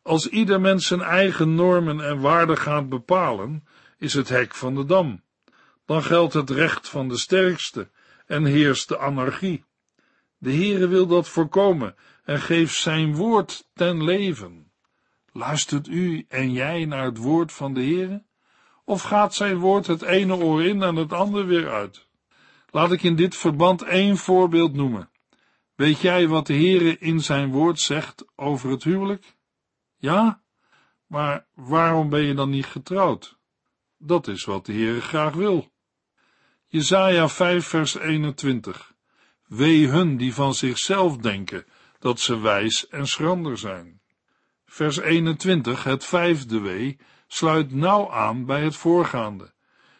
Als 0.01 0.27
ieder 0.27 0.61
mens 0.61 0.87
zijn 0.87 1.01
eigen 1.01 1.55
normen 1.55 2.01
en 2.01 2.19
waarden 2.19 2.57
gaat 2.57 2.89
bepalen, 2.89 3.67
is 3.97 4.13
het 4.13 4.29
hek 4.29 4.55
van 4.55 4.75
de 4.75 4.85
dam. 4.85 5.23
Dan 5.85 6.03
geldt 6.03 6.33
het 6.33 6.49
recht 6.49 6.89
van 6.89 7.07
de 7.07 7.17
sterkste 7.17 7.89
en 8.25 8.45
heerst 8.45 8.87
de 8.87 8.97
anarchie. 8.97 9.65
De 10.37 10.51
Heere 10.51 10.87
wil 10.87 11.07
dat 11.07 11.27
voorkomen 11.27 11.95
en 12.25 12.41
geeft 12.41 12.75
zijn 12.75 13.15
woord 13.15 13.69
ten 13.73 14.03
leven. 14.03 14.71
Luistert 15.31 15.87
u 15.87 16.25
en 16.27 16.51
jij 16.51 16.85
naar 16.85 17.05
het 17.05 17.17
woord 17.17 17.51
van 17.51 17.73
de 17.73 17.79
Heere? 17.79 18.23
Of 18.85 19.01
gaat 19.01 19.33
zijn 19.33 19.57
woord 19.57 19.87
het 19.87 20.01
ene 20.01 20.35
oor 20.35 20.63
in 20.63 20.83
en 20.83 20.95
het 20.95 21.13
andere 21.13 21.43
weer 21.43 21.69
uit? 21.69 22.07
Laat 22.69 22.91
ik 22.91 23.03
in 23.03 23.15
dit 23.15 23.35
verband 23.35 23.81
één 23.81 24.17
voorbeeld 24.17 24.73
noemen. 24.73 25.09
Weet 25.75 25.99
jij 25.99 26.27
wat 26.27 26.47
de 26.47 26.53
Heere 26.53 26.97
in 26.97 27.21
zijn 27.21 27.51
woord 27.51 27.79
zegt 27.79 28.25
over 28.35 28.69
het 28.69 28.83
huwelijk? 28.83 29.35
Ja? 29.97 30.41
Maar 31.07 31.47
waarom 31.53 32.09
ben 32.09 32.21
je 32.21 32.33
dan 32.33 32.49
niet 32.49 32.65
getrouwd? 32.65 33.37
Dat 33.97 34.27
is 34.27 34.43
wat 34.43 34.65
de 34.65 34.73
Heere 34.73 35.01
graag 35.01 35.33
wil. 35.33 35.71
Jesaja 36.65 37.29
5 37.29 37.67
vers 37.67 37.95
21 37.95 38.93
Wee 39.45 39.87
hun 39.87 40.17
die 40.17 40.33
van 40.33 40.53
zichzelf 40.53 41.17
denken 41.17 41.65
dat 41.99 42.19
ze 42.19 42.39
wijs 42.39 42.87
en 42.87 43.07
schrander 43.07 43.57
zijn. 43.57 44.01
Vers 44.65 44.97
21, 44.97 45.83
het 45.83 46.05
vijfde 46.05 46.59
wee, 46.59 46.99
sluit 47.27 47.71
nauw 47.71 48.11
aan 48.11 48.45
bij 48.45 48.63
het 48.63 48.75
voorgaande. 48.75 49.53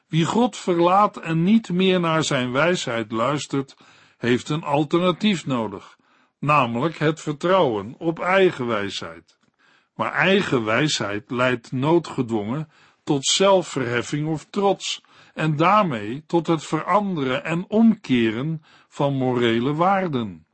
Wie 0.07 0.25
God 0.25 0.57
verlaat 0.57 1.17
en 1.17 1.43
niet 1.43 1.69
meer 1.69 1.99
naar 1.99 2.23
zijn 2.23 2.51
wijsheid 2.51 3.11
luistert, 3.11 3.75
heeft 4.17 4.49
een 4.49 4.63
alternatief 4.63 5.45
nodig, 5.45 5.97
namelijk 6.39 6.97
het 6.97 7.21
vertrouwen 7.21 7.95
op 7.97 8.19
eigen 8.19 8.67
wijsheid. 8.67 9.37
Maar 9.95 10.11
eigen 10.11 10.63
wijsheid 10.63 11.31
leidt 11.31 11.71
noodgedwongen 11.71 12.69
tot 13.03 13.25
zelfverheffing 13.25 14.27
of 14.27 14.45
trots, 14.49 15.01
en 15.33 15.55
daarmee 15.55 16.23
tot 16.25 16.47
het 16.47 16.65
veranderen 16.65 17.43
en 17.43 17.65
omkeren 17.69 18.63
van 18.87 19.13
morele 19.13 19.73
waarden. 19.73 20.44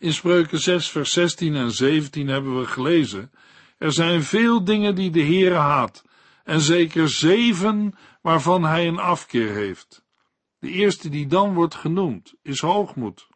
In 0.00 0.12
Spreuken 0.12 0.58
6 0.58 0.88
vers 0.88 1.12
16 1.12 1.54
en 1.54 1.70
17 1.70 2.28
hebben 2.28 2.58
we 2.58 2.66
gelezen, 2.66 3.30
er 3.78 3.92
zijn 3.92 4.22
veel 4.22 4.64
dingen 4.64 4.94
die 4.94 5.10
de 5.10 5.22
Heere 5.22 5.54
haat, 5.54 6.04
en 6.44 6.60
zeker 6.60 7.08
zeven 7.08 7.94
waarvan 8.22 8.64
hij 8.64 8.86
een 8.86 8.98
afkeer 8.98 9.54
heeft. 9.54 10.04
De 10.58 10.70
eerste 10.70 11.08
die 11.08 11.26
dan 11.26 11.54
wordt 11.54 11.74
genoemd 11.74 12.34
is 12.42 12.60
hoogmoed. 12.60 13.28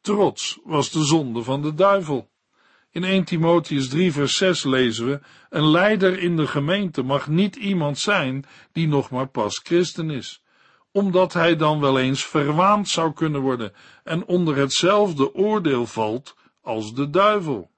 Trots 0.00 0.58
was 0.64 0.90
de 0.90 1.04
zonde 1.04 1.42
van 1.42 1.62
de 1.62 1.74
duivel. 1.74 2.30
In 2.90 3.04
1 3.04 3.24
Timotheus 3.24 3.88
3 3.88 4.12
vers 4.12 4.36
6 4.36 4.64
lezen 4.64 5.06
we, 5.06 5.20
een 5.50 5.70
leider 5.70 6.18
in 6.18 6.36
de 6.36 6.46
gemeente 6.46 7.02
mag 7.02 7.28
niet 7.28 7.56
iemand 7.56 7.98
zijn 7.98 8.44
die 8.72 8.88
nog 8.88 9.10
maar 9.10 9.28
pas 9.28 9.60
christen 9.64 10.10
is, 10.10 10.42
omdat 10.96 11.32
hij 11.32 11.56
dan 11.56 11.80
wel 11.80 11.98
eens 11.98 12.26
verwaand 12.26 12.88
zou 12.88 13.12
kunnen 13.12 13.40
worden 13.40 13.72
en 14.04 14.26
onder 14.26 14.56
hetzelfde 14.56 15.34
oordeel 15.34 15.86
valt 15.86 16.36
als 16.62 16.94
de 16.94 17.10
duivel. 17.10 17.70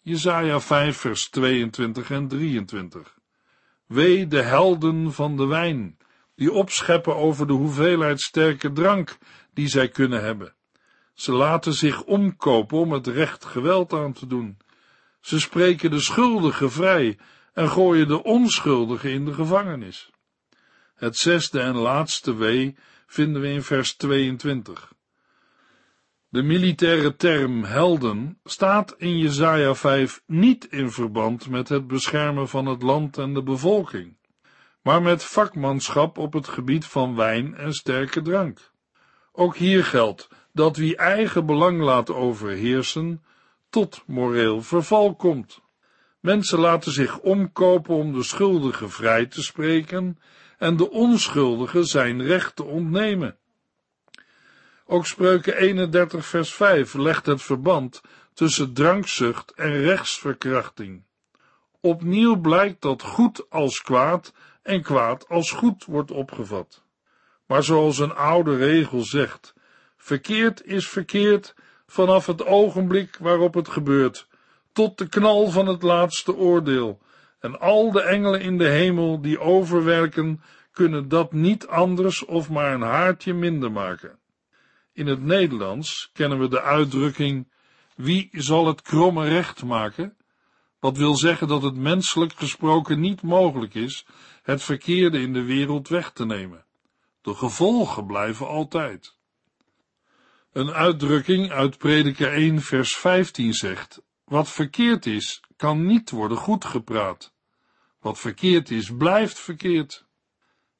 Jesaja 0.00 0.60
5 0.60 0.96
vers 0.96 1.28
22 1.28 2.10
en 2.10 2.28
23 2.28 3.18
Wee 3.86 4.26
de 4.26 4.42
helden 4.42 5.12
van 5.12 5.36
de 5.36 5.46
wijn, 5.46 5.98
die 6.34 6.52
opscheppen 6.52 7.16
over 7.16 7.46
de 7.46 7.52
hoeveelheid 7.52 8.20
sterke 8.20 8.72
drank 8.72 9.18
die 9.54 9.68
zij 9.68 9.88
kunnen 9.88 10.24
hebben. 10.24 10.54
Ze 11.14 11.32
laten 11.32 11.72
zich 11.72 12.02
omkopen 12.02 12.78
om 12.78 12.92
het 12.92 13.06
recht 13.06 13.44
geweld 13.44 13.92
aan 13.92 14.12
te 14.12 14.26
doen. 14.26 14.58
Ze 15.20 15.40
spreken 15.40 15.90
de 15.90 16.00
schuldigen 16.00 16.70
vrij 16.70 17.18
en 17.52 17.68
gooien 17.68 18.08
de 18.08 18.22
onschuldigen 18.22 19.10
in 19.10 19.24
de 19.24 19.32
gevangenis. 19.32 20.10
Het 20.96 21.16
zesde 21.16 21.60
en 21.60 21.76
laatste 21.76 22.34
wee 22.34 22.76
vinden 23.06 23.42
we 23.42 23.48
in 23.48 23.62
vers 23.62 23.96
22. 23.96 24.92
De 26.28 26.42
militaire 26.42 27.16
term 27.16 27.64
helden 27.64 28.38
staat 28.44 28.94
in 28.98 29.18
Jesaja 29.18 29.74
5 29.74 30.22
niet 30.26 30.64
in 30.64 30.90
verband 30.90 31.48
met 31.48 31.68
het 31.68 31.86
beschermen 31.86 32.48
van 32.48 32.66
het 32.66 32.82
land 32.82 33.18
en 33.18 33.34
de 33.34 33.42
bevolking, 33.42 34.16
maar 34.82 35.02
met 35.02 35.24
vakmanschap 35.24 36.18
op 36.18 36.32
het 36.32 36.48
gebied 36.48 36.84
van 36.84 37.14
wijn 37.14 37.54
en 37.54 37.72
sterke 37.72 38.22
drank. 38.22 38.70
Ook 39.32 39.56
hier 39.56 39.84
geldt 39.84 40.28
dat 40.52 40.76
wie 40.76 40.96
eigen 40.96 41.46
belang 41.46 41.80
laat 41.80 42.10
overheersen, 42.10 43.22
tot 43.70 44.02
moreel 44.06 44.62
verval 44.62 45.14
komt. 45.14 45.60
Mensen 46.20 46.58
laten 46.58 46.92
zich 46.92 47.18
omkopen 47.18 47.94
om 47.94 48.12
de 48.12 48.22
schuldige 48.22 48.88
vrij 48.88 49.26
te 49.26 49.42
spreken 49.42 50.18
en 50.58 50.76
de 50.76 50.90
onschuldige 50.90 51.84
zijn 51.84 52.22
recht 52.22 52.56
te 52.56 52.64
ontnemen. 52.64 53.36
Ook 54.86 55.06
spreuken 55.06 55.56
31 55.56 56.26
vers 56.26 56.54
5 56.54 56.94
legt 56.94 57.26
het 57.26 57.42
verband 57.42 58.00
tussen 58.34 58.72
drankzucht 58.72 59.52
en 59.52 59.80
rechtsverkrachting. 59.80 61.04
Opnieuw 61.80 62.40
blijkt 62.40 62.82
dat 62.82 63.02
goed 63.02 63.50
als 63.50 63.82
kwaad 63.82 64.32
en 64.62 64.82
kwaad 64.82 65.28
als 65.28 65.50
goed 65.50 65.84
wordt 65.84 66.10
opgevat. 66.10 66.82
Maar 67.46 67.62
zoals 67.62 67.98
een 67.98 68.14
oude 68.14 68.56
regel 68.56 69.00
zegt, 69.00 69.54
verkeerd 69.96 70.64
is 70.64 70.88
verkeerd 70.88 71.54
vanaf 71.86 72.26
het 72.26 72.44
ogenblik 72.44 73.16
waarop 73.20 73.54
het 73.54 73.68
gebeurt, 73.68 74.26
tot 74.72 74.98
de 74.98 75.08
knal 75.08 75.50
van 75.50 75.66
het 75.66 75.82
laatste 75.82 76.34
oordeel, 76.36 77.00
en 77.38 77.60
al 77.60 77.92
de 77.92 78.02
engelen 78.02 78.40
in 78.40 78.58
de 78.58 78.68
hemel 78.68 79.20
die 79.20 79.38
overwerken, 79.38 80.42
kunnen 80.72 81.08
dat 81.08 81.32
niet 81.32 81.66
anders 81.66 82.24
of 82.24 82.50
maar 82.50 82.72
een 82.72 82.82
haartje 82.82 83.34
minder 83.34 83.72
maken. 83.72 84.18
In 84.92 85.06
het 85.06 85.22
Nederlands 85.22 86.10
kennen 86.12 86.38
we 86.38 86.48
de 86.48 86.62
uitdrukking 86.62 87.48
wie 87.94 88.28
zal 88.32 88.66
het 88.66 88.82
kromme 88.82 89.28
recht 89.28 89.64
maken? 89.64 90.16
Wat 90.80 90.96
wil 90.96 91.16
zeggen 91.16 91.48
dat 91.48 91.62
het 91.62 91.76
menselijk 91.76 92.32
gesproken 92.32 93.00
niet 93.00 93.22
mogelijk 93.22 93.74
is 93.74 94.06
het 94.42 94.62
verkeerde 94.62 95.20
in 95.20 95.32
de 95.32 95.44
wereld 95.44 95.88
weg 95.88 96.10
te 96.10 96.26
nemen. 96.26 96.64
De 97.22 97.34
gevolgen 97.34 98.06
blijven 98.06 98.46
altijd. 98.46 99.16
Een 100.52 100.70
uitdrukking 100.70 101.50
uit 101.50 101.78
Prediker 101.78 102.32
1 102.32 102.60
vers 102.60 102.96
15 102.96 103.52
zegt, 103.52 104.02
wat 104.26 104.48
verkeerd 104.48 105.06
is, 105.06 105.42
kan 105.56 105.86
niet 105.86 106.10
worden 106.10 106.38
goedgepraat. 106.38 107.32
Wat 108.00 108.18
verkeerd 108.18 108.70
is, 108.70 108.96
blijft 108.96 109.38
verkeerd. 109.38 110.06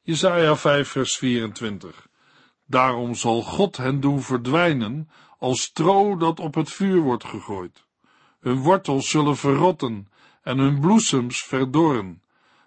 Jesaja 0.02 0.56
5 0.56 0.88
vers 0.88 1.16
24 1.16 2.09
Daarom 2.66 3.14
zal 3.14 3.42
God 3.42 3.76
hen 3.76 4.00
doen 4.00 4.22
verdwijnen 4.22 5.11
als 5.38 5.62
stro 5.62 6.16
dat 6.16 6.40
op 6.40 6.54
het 6.54 6.70
vuur 6.70 7.00
wordt 7.00 7.24
gegooid. 7.24 7.87
Hun 8.40 8.59
wortels 8.59 9.11
zullen 9.11 9.37
verrotten 9.37 10.09
en 10.42 10.59
hun 10.59 10.80
bloesems 10.80 11.42
verdorren, 11.42 12.22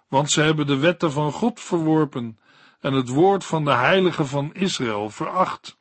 want 0.08 0.30
ze 0.30 0.40
hebben 0.40 0.66
de 0.66 0.76
wetten 0.76 1.12
van 1.12 1.32
God 1.32 1.60
verworpen 1.60 2.38
en 2.80 2.92
het 2.92 3.08
woord 3.08 3.44
van 3.44 3.64
de 3.64 3.74
heilige 3.74 4.24
van 4.24 4.54
Israël 4.54 5.10
veracht. 5.10 5.78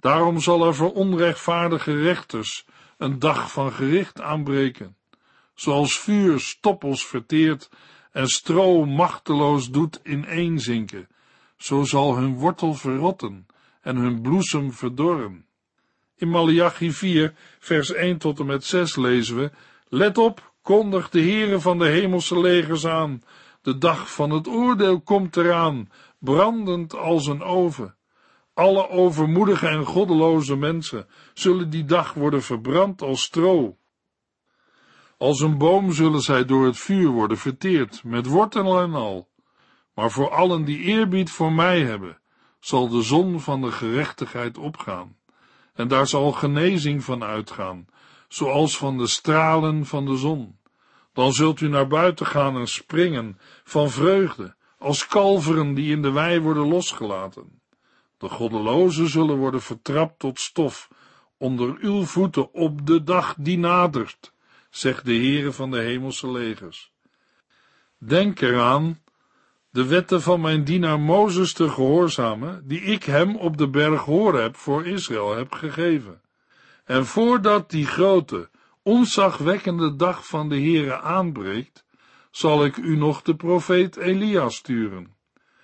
Daarom 0.00 0.40
zal 0.40 0.66
er 0.66 0.74
voor 0.74 0.92
onrechtvaardige 0.92 2.02
rechters 2.02 2.66
een 2.96 3.18
dag 3.18 3.52
van 3.52 3.72
gericht 3.72 4.20
aanbreken, 4.20 4.96
zoals 5.54 5.98
vuur 5.98 6.40
stoppels 6.40 7.06
verteert 7.06 7.70
en 8.12 8.26
stro 8.28 8.84
machteloos 8.84 9.70
doet 9.70 10.00
ineenzinken, 10.04 11.08
zo 11.56 11.84
zal 11.84 12.16
hun 12.16 12.34
wortel 12.34 12.74
verrotten 12.74 13.46
en 13.80 13.96
hun 13.96 14.20
bloesem 14.22 14.72
verdorren. 14.72 15.46
In 16.16 16.28
Malachi 16.28 16.92
4, 16.92 17.34
vers 17.58 17.92
1 17.92 18.18
tot 18.18 18.38
en 18.38 18.46
met 18.46 18.64
6 18.64 18.96
lezen 18.96 19.36
we, 19.36 19.50
Let 19.88 20.18
op, 20.18 20.52
kondig 20.62 21.10
de 21.10 21.20
Heere 21.20 21.60
van 21.60 21.78
de 21.78 21.86
hemelse 21.86 22.40
legers 22.40 22.86
aan, 22.86 23.22
de 23.62 23.78
dag 23.78 24.12
van 24.12 24.30
het 24.30 24.48
oordeel 24.48 25.00
komt 25.00 25.36
eraan, 25.36 25.90
brandend 26.18 26.94
als 26.94 27.26
een 27.26 27.42
oven. 27.42 27.95
Alle 28.56 28.88
overmoedige 28.88 29.68
en 29.68 29.84
goddeloze 29.84 30.56
mensen 30.56 31.06
zullen 31.34 31.70
die 31.70 31.84
dag 31.84 32.14
worden 32.14 32.42
verbrand 32.42 33.02
als 33.02 33.22
stro. 33.22 33.76
Als 35.18 35.40
een 35.40 35.58
boom 35.58 35.92
zullen 35.92 36.20
zij 36.20 36.44
door 36.44 36.64
het 36.64 36.78
vuur 36.78 37.08
worden 37.08 37.38
verteerd, 37.38 38.04
met 38.04 38.26
wortel 38.26 38.80
en 38.80 38.94
al. 38.94 39.28
Maar 39.94 40.10
voor 40.10 40.30
allen 40.30 40.64
die 40.64 40.78
eerbied 40.78 41.30
voor 41.30 41.52
mij 41.52 41.80
hebben, 41.80 42.20
zal 42.60 42.88
de 42.88 43.02
zon 43.02 43.40
van 43.40 43.60
de 43.60 43.72
gerechtigheid 43.72 44.58
opgaan, 44.58 45.16
en 45.74 45.88
daar 45.88 46.06
zal 46.06 46.32
genezing 46.32 47.04
van 47.04 47.24
uitgaan, 47.24 47.86
zoals 48.28 48.78
van 48.78 48.98
de 48.98 49.06
stralen 49.06 49.86
van 49.86 50.04
de 50.06 50.16
zon. 50.16 50.58
Dan 51.12 51.32
zult 51.32 51.60
u 51.60 51.68
naar 51.68 51.86
buiten 51.86 52.26
gaan 52.26 52.56
en 52.56 52.68
springen 52.68 53.38
van 53.64 53.90
vreugde, 53.90 54.54
als 54.78 55.06
kalveren 55.06 55.74
die 55.74 55.90
in 55.90 56.02
de 56.02 56.10
wei 56.10 56.40
worden 56.40 56.68
losgelaten. 56.68 57.64
De 58.18 58.28
goddelozen 58.28 59.08
zullen 59.08 59.36
worden 59.36 59.62
vertrapt 59.62 60.18
tot 60.18 60.40
stof 60.40 60.88
onder 61.38 61.76
uw 61.80 62.04
voeten 62.04 62.52
op 62.52 62.86
de 62.86 63.02
dag 63.02 63.34
die 63.38 63.58
nadert, 63.58 64.32
zegt 64.70 65.04
de 65.04 65.14
Heere 65.14 65.52
van 65.52 65.70
de 65.70 65.78
hemelse 65.78 66.30
legers. 66.30 66.92
Denk 67.98 68.40
eraan 68.40 68.98
de 69.70 69.86
wetten 69.86 70.22
van 70.22 70.40
mijn 70.40 70.64
dienaar 70.64 71.00
Mozes 71.00 71.52
te 71.52 71.68
gehoorzamen, 71.68 72.62
die 72.68 72.80
ik 72.80 73.02
hem 73.02 73.36
op 73.36 73.56
de 73.56 73.68
berg 73.68 74.00
Horeb 74.00 74.56
voor 74.56 74.86
Israël 74.86 75.36
heb 75.36 75.52
gegeven. 75.52 76.20
En 76.84 77.06
voordat 77.06 77.70
die 77.70 77.86
grote, 77.86 78.50
onzagwekkende 78.82 79.96
dag 79.96 80.26
van 80.26 80.48
de 80.48 80.54
Heere 80.54 81.00
aanbreekt, 81.00 81.84
zal 82.30 82.64
ik 82.64 82.76
u 82.76 82.96
nog 82.96 83.22
de 83.22 83.36
profeet 83.36 83.96
Elia 83.96 84.48
sturen. 84.48 85.14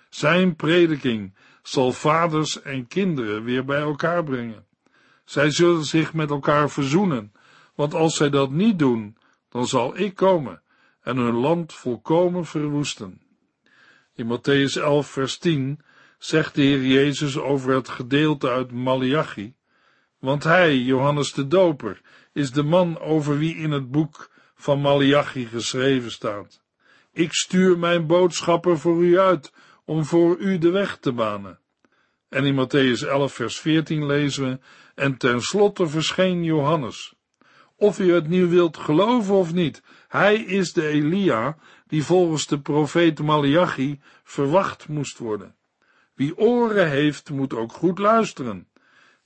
Zijn 0.09 0.55
prediking 0.55 1.33
zal 1.63 1.91
vaders 1.91 2.61
en 2.61 2.87
kinderen 2.87 3.43
weer 3.43 3.65
bij 3.65 3.79
elkaar 3.79 4.23
brengen. 4.23 4.65
Zij 5.25 5.51
zullen 5.51 5.83
zich 5.83 6.13
met 6.13 6.29
elkaar 6.29 6.69
verzoenen, 6.69 7.31
want 7.75 7.93
als 7.93 8.15
zij 8.15 8.29
dat 8.29 8.51
niet 8.51 8.79
doen, 8.79 9.17
dan 9.49 9.67
zal 9.67 9.97
ik 9.97 10.15
komen 10.15 10.61
en 11.01 11.17
hun 11.17 11.35
land 11.35 11.73
volkomen 11.73 12.45
verwoesten. 12.45 13.21
In 14.15 14.37
Matthäus 14.37 14.81
11, 14.81 15.07
vers 15.07 15.37
10 15.37 15.79
zegt 16.17 16.55
de 16.55 16.61
Heer 16.61 16.85
Jezus 16.85 17.37
over 17.37 17.73
het 17.73 17.89
gedeelte 17.89 18.49
uit 18.49 18.71
Malachi, 18.71 19.55
want 20.19 20.43
hij, 20.43 20.77
Johannes 20.77 21.33
de 21.33 21.47
Doper, 21.47 22.01
is 22.33 22.51
de 22.51 22.63
man 22.63 22.99
over 22.99 23.37
wie 23.37 23.55
in 23.55 23.71
het 23.71 23.91
boek 23.91 24.29
van 24.55 24.81
Malachi 24.81 25.45
geschreven 25.45 26.11
staat. 26.11 26.61
Ik 27.11 27.33
stuur 27.33 27.77
mijn 27.77 28.07
boodschapper 28.07 28.79
voor 28.79 29.03
u 29.03 29.19
uit, 29.19 29.52
om 29.85 30.05
voor 30.05 30.37
u 30.37 30.57
de 30.57 30.69
weg 30.69 30.97
te 30.97 31.11
banen. 31.11 31.59
En 32.29 32.45
in 32.45 32.55
Matthäus 32.55 33.07
11, 33.07 33.33
vers 33.33 33.59
14 33.59 34.05
lezen 34.05 34.49
we, 34.49 34.59
en 34.95 35.17
tenslotte 35.17 35.87
verscheen 35.87 36.43
Johannes. 36.43 37.13
Of 37.75 37.99
u 37.99 38.13
het 38.13 38.27
nu 38.27 38.45
wilt 38.47 38.77
geloven 38.77 39.35
of 39.35 39.53
niet, 39.53 39.83
hij 40.07 40.35
is 40.35 40.73
de 40.73 40.87
Elia 40.87 41.57
die 41.87 42.03
volgens 42.03 42.47
de 42.47 42.59
profeet 42.59 43.19
Malachi 43.19 43.99
verwacht 44.23 44.87
moest 44.87 45.17
worden. 45.17 45.55
Wie 46.13 46.37
oren 46.37 46.89
heeft, 46.89 47.29
moet 47.29 47.53
ook 47.53 47.71
goed 47.71 47.97
luisteren. 47.97 48.67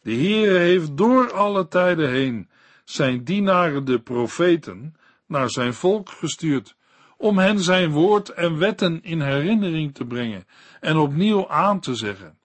De 0.02 0.14
Heere 0.14 0.58
heeft 0.58 0.98
door 0.98 1.32
alle 1.32 1.68
tijden 1.68 2.10
heen 2.10 2.50
zijn 2.84 3.24
dienaren 3.24 3.86
de 3.86 4.00
profeten 4.00 4.96
naar 5.26 5.50
zijn 5.50 5.74
volk 5.74 6.10
gestuurd, 6.10 6.76
om 7.18 7.38
hen 7.38 7.60
zijn 7.60 7.92
woord 7.92 8.30
en 8.30 8.58
wetten 8.58 9.04
in 9.04 9.22
herinnering 9.22 9.96
te 9.96 10.06
brengen 10.06 10.48
en 10.80 10.98
opnieuw 10.98 11.50
aan 11.50 11.80
te 11.80 11.96
zeggen. 11.96 12.38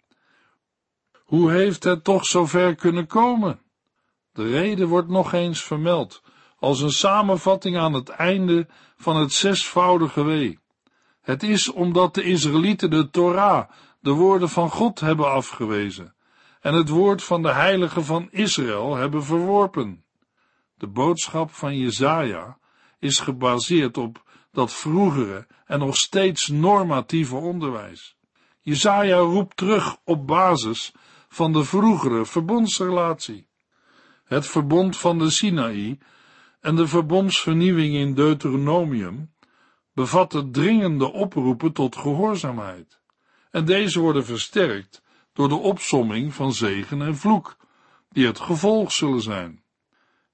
Hoe 1.25 1.51
heeft 1.51 1.85
het 1.85 2.05
toch 2.05 2.27
zover 2.27 2.75
kunnen 2.75 3.07
komen? 3.07 3.61
De 4.33 4.51
reden 4.51 4.89
wordt 4.89 5.09
nog 5.09 5.33
eens 5.33 5.63
vermeld, 5.63 6.23
als 6.59 6.81
een 6.81 6.93
samenvatting 6.93 7.77
aan 7.77 7.93
het 7.93 8.09
einde 8.09 8.67
van 8.97 9.17
het 9.17 9.33
zesvoudige 9.33 10.25
wee. 10.25 10.59
Het 11.21 11.43
is 11.43 11.69
omdat 11.69 12.15
de 12.15 12.23
Israëlieten 12.23 12.91
de 12.91 13.11
Torah, 13.11 13.69
de 14.01 14.11
woorden 14.11 14.49
van 14.49 14.71
God, 14.71 15.01
hebben 15.01 15.33
afgewezen 15.33 16.15
en 16.63 16.75
het 16.75 16.89
woord 16.89 17.25
van 17.25 17.43
de 17.43 17.53
heilige 17.53 18.03
van 18.03 18.29
Israël 18.31 18.97
hebben 18.97 19.25
verworpen. 19.25 20.05
De 20.75 20.87
boodschap 20.87 21.51
van 21.51 21.79
Jezaja 21.79 22.59
is 22.99 23.19
gebaseerd 23.19 23.99
op 23.99 24.23
dat 24.53 24.73
vroegere 24.73 25.47
en 25.67 25.79
nog 25.79 25.97
steeds 25.97 26.49
normatieve 26.49 27.37
onderwijs. 27.37 28.17
Jezaja 28.61 29.17
roept 29.17 29.57
terug 29.57 29.97
op 30.05 30.27
basis 30.27 30.93
van 31.29 31.53
de 31.53 31.65
vroegere 31.65 32.27
verbondsrelatie. 32.27 33.49
Het 34.25 34.47
verbond 34.47 34.97
van 34.97 35.19
de 35.19 35.31
Sinaï 35.31 35.99
en 36.61 36.77
de 36.77 36.87
verbondsvernieuwing 36.87 37.95
in 37.95 38.15
Deuteronomium 38.15 39.33
bevatten 39.95 40.53
dringende 40.53 41.12
oproepen 41.12 41.73
tot 41.73 41.97
gehoorzaamheid. 41.97 43.01
En 43.51 43.65
deze 43.65 44.01
worden 44.01 44.25
versterkt 44.25 45.03
door 45.33 45.49
de 45.49 45.55
opsomming 45.55 46.35
van 46.35 46.53
zegen 46.53 47.03
en 47.03 47.17
vloek, 47.17 47.57
die 48.09 48.27
het 48.27 48.41
gevolg 48.41 48.93
zullen 48.93 49.23
zijn. 49.23 49.62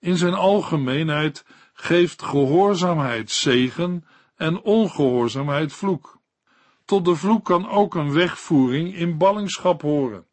In 0.01 0.17
zijn 0.17 0.35
algemeenheid 0.35 1.45
geeft 1.81 2.23
gehoorzaamheid 2.23 3.31
zegen 3.31 4.05
en 4.37 4.61
ongehoorzaamheid 4.61 5.73
vloek. 5.73 6.21
Tot 6.85 7.05
de 7.05 7.15
vloek 7.15 7.45
kan 7.45 7.69
ook 7.69 7.95
een 7.95 8.13
wegvoering 8.13 8.95
in 8.95 9.19
ballingschap 9.19 9.83
horen. 9.83 10.27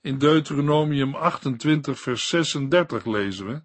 In 0.00 0.18
Deuteronomium 0.18 1.14
28 1.14 2.00
vers 2.00 2.28
36 2.28 3.04
lezen 3.04 3.46
we, 3.46 3.62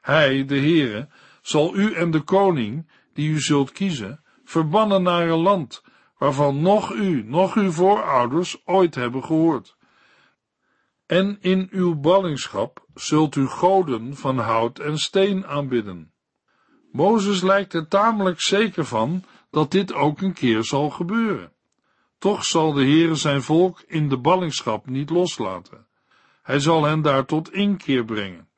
Hij, 0.00 0.44
de 0.44 0.58
Heere, 0.58 1.08
zal 1.42 1.76
u 1.76 1.92
en 1.92 2.10
de 2.10 2.20
koning, 2.20 2.90
die 3.12 3.30
u 3.30 3.40
zult 3.40 3.72
kiezen, 3.72 4.22
verbannen 4.44 5.02
naar 5.02 5.28
een 5.28 5.42
land, 5.42 5.82
waarvan 6.18 6.60
nog 6.60 6.92
u, 6.92 7.22
nog 7.26 7.54
uw 7.54 7.70
voorouders 7.70 8.62
ooit 8.64 8.94
hebben 8.94 9.24
gehoord. 9.24 9.76
En 11.06 11.38
in 11.40 11.68
uw 11.70 11.94
ballingschap 11.94 12.86
zult 12.94 13.36
u 13.36 13.46
goden 13.46 14.16
van 14.16 14.38
hout 14.38 14.78
en 14.78 14.98
steen 14.98 15.46
aanbidden. 15.46 16.11
Mozes 16.92 17.42
lijkt 17.42 17.74
er 17.74 17.88
tamelijk 17.88 18.40
zeker 18.40 18.84
van 18.84 19.24
dat 19.50 19.70
dit 19.70 19.92
ook 19.92 20.20
een 20.20 20.32
keer 20.32 20.64
zal 20.64 20.90
gebeuren. 20.90 21.52
Toch 22.18 22.44
zal 22.44 22.72
de 22.72 22.82
Heere 22.82 23.14
zijn 23.14 23.42
volk 23.42 23.82
in 23.86 24.08
de 24.08 24.16
ballingschap 24.16 24.86
niet 24.86 25.10
loslaten. 25.10 25.86
Hij 26.42 26.58
zal 26.60 26.84
hen 26.84 27.02
daar 27.02 27.24
tot 27.24 27.52
inkeer 27.52 28.04
brengen. 28.04 28.48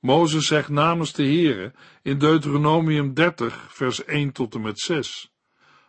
Mozes 0.00 0.46
zegt 0.46 0.68
namens 0.68 1.12
de 1.12 1.22
Heere 1.22 1.72
in 2.02 2.18
Deuteronomium 2.18 3.14
30, 3.14 3.66
vers 3.70 4.04
1 4.04 4.32
tot 4.32 4.54
en 4.54 4.60
met 4.60 4.78
6. 4.80 5.32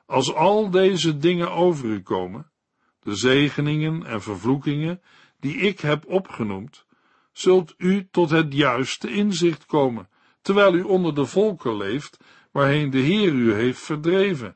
Als 0.05 0.33
al 0.33 0.69
deze 0.69 1.17
dingen 1.17 1.51
over 1.51 1.85
u 1.85 2.01
komen, 2.01 2.51
de 2.99 3.15
zegeningen 3.15 4.05
en 4.05 4.21
vervloekingen 4.21 5.01
die 5.39 5.55
ik 5.55 5.79
heb 5.79 6.05
opgenoemd, 6.05 6.85
zult 7.31 7.73
u 7.77 8.07
tot 8.11 8.29
het 8.29 8.53
juiste 8.53 9.11
inzicht 9.11 9.65
komen, 9.65 10.08
terwijl 10.49 10.75
u 10.75 10.81
onder 10.81 11.15
de 11.15 11.25
volken 11.25 11.77
leeft, 11.77 12.19
waarheen 12.51 12.89
de 12.89 12.97
Heer 12.97 13.33
u 13.33 13.53
heeft 13.53 13.79
verdreven. 13.79 14.55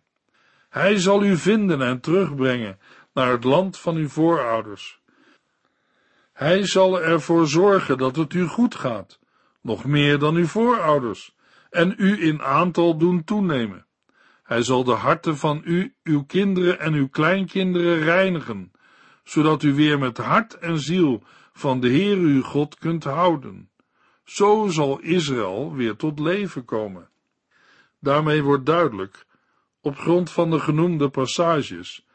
Hij 0.70 1.00
zal 1.00 1.24
u 1.24 1.38
vinden 1.38 1.82
en 1.82 2.00
terugbrengen 2.00 2.80
naar 3.14 3.32
het 3.32 3.44
land 3.44 3.80
van 3.80 3.96
uw 3.96 4.08
voorouders. 4.08 5.02
Hij 6.32 6.66
zal 6.66 7.02
ervoor 7.02 7.48
zorgen 7.48 7.98
dat 7.98 8.16
het 8.16 8.34
u 8.34 8.46
goed 8.46 8.76
gaat, 8.76 9.20
nog 9.62 9.86
meer 9.86 10.20
dan 10.20 10.36
uw 10.36 10.46
voorouders, 10.46 11.36
en 11.70 11.94
u 11.98 12.24
in 12.24 12.42
aantal 12.42 12.98
doen 12.98 13.24
toenemen. 13.24 13.86
Hij 14.44 14.64
zal 14.64 14.84
de 14.84 14.92
harten 14.92 15.38
van 15.38 15.62
u, 15.66 15.96
uw 16.04 16.24
kinderen 16.24 16.80
en 16.80 16.94
uw 16.94 17.08
kleinkinderen 17.08 18.00
reinigen, 18.00 18.72
zodat 19.24 19.64
u 19.64 19.74
weer 19.74 20.00
met 20.00 20.18
hart 20.18 20.58
en 20.58 20.80
ziel 20.80 21.24
van 21.52 21.80
de 21.80 21.88
Heer 21.88 22.18
uw 22.18 22.42
God 22.42 22.78
kunt 22.78 23.04
houden. 23.04 23.72
Zo 24.24 24.68
zal 24.68 25.00
Israël 25.00 25.74
weer 25.74 25.96
tot 25.96 26.20
leven 26.20 26.66
komen. 26.66 27.10
Daarmee 28.00 28.44
wordt 28.44 28.66
duidelijk, 28.66 29.26
op 29.82 29.98
grond 29.98 30.32
van 30.32 30.52
de 30.52 30.60
genoemde 30.60 31.10
passages, 31.10 32.06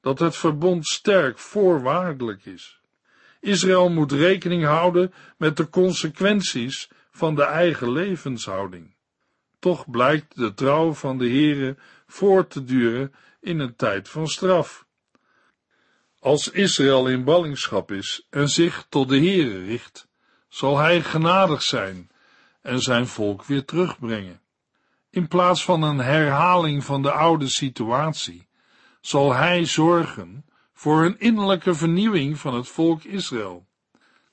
dat 0.00 0.18
het 0.18 0.36
verbond 0.36 0.86
sterk 0.86 1.38
voorwaardelijk 1.38 2.44
is. 2.44 2.80
Israël 3.40 3.90
moet 3.90 4.12
rekening 4.12 4.64
houden 4.64 5.12
met 5.36 5.56
de 5.56 5.68
consequenties 5.68 6.90
van 7.10 7.34
de 7.34 7.42
eigen 7.42 7.92
levenshouding. 7.92 8.94
Toch 9.58 9.90
blijkt 9.90 10.36
de 10.36 10.54
trouw 10.54 10.92
van 10.92 11.18
de 11.18 11.28
Heere 11.28 11.76
voort 12.06 12.50
te 12.50 12.64
duren 12.64 13.14
in 13.40 13.58
een 13.58 13.76
tijd 13.76 14.08
van 14.08 14.28
straf. 14.28 14.86
Als 16.18 16.50
Israël 16.50 17.08
in 17.08 17.24
ballingschap 17.24 17.92
is 17.92 18.26
en 18.30 18.48
zich 18.48 18.86
tot 18.88 19.08
de 19.08 19.18
Heere 19.18 19.64
richt, 19.64 20.08
zal 20.54 20.78
hij 20.78 21.02
genadig 21.02 21.62
zijn 21.62 22.10
en 22.62 22.80
zijn 22.80 23.06
volk 23.06 23.44
weer 23.44 23.64
terugbrengen. 23.64 24.40
In 25.10 25.28
plaats 25.28 25.64
van 25.64 25.82
een 25.82 25.98
herhaling 25.98 26.84
van 26.84 27.02
de 27.02 27.12
oude 27.12 27.48
situatie, 27.48 28.48
zal 29.00 29.32
hij 29.32 29.64
zorgen 29.64 30.44
voor 30.72 31.04
een 31.04 31.18
innerlijke 31.18 31.74
vernieuwing 31.74 32.38
van 32.38 32.54
het 32.54 32.68
volk 32.68 33.04
Israël. 33.04 33.66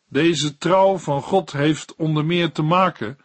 Deze 0.07 0.57
trouw 0.57 0.97
van 0.97 1.21
God 1.21 1.51
heeft 1.51 1.95
onder 1.95 2.25
meer 2.25 2.51
te 2.51 2.61
maken 2.61 3.17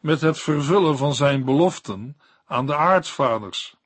met 0.00 0.20
het 0.20 0.38
vervullen 0.40 0.96
van 0.96 1.14
zijn 1.14 1.44
beloften 1.44 2.16
aan 2.46 2.66
de 2.66 2.76
aartsvaders. 2.76 3.76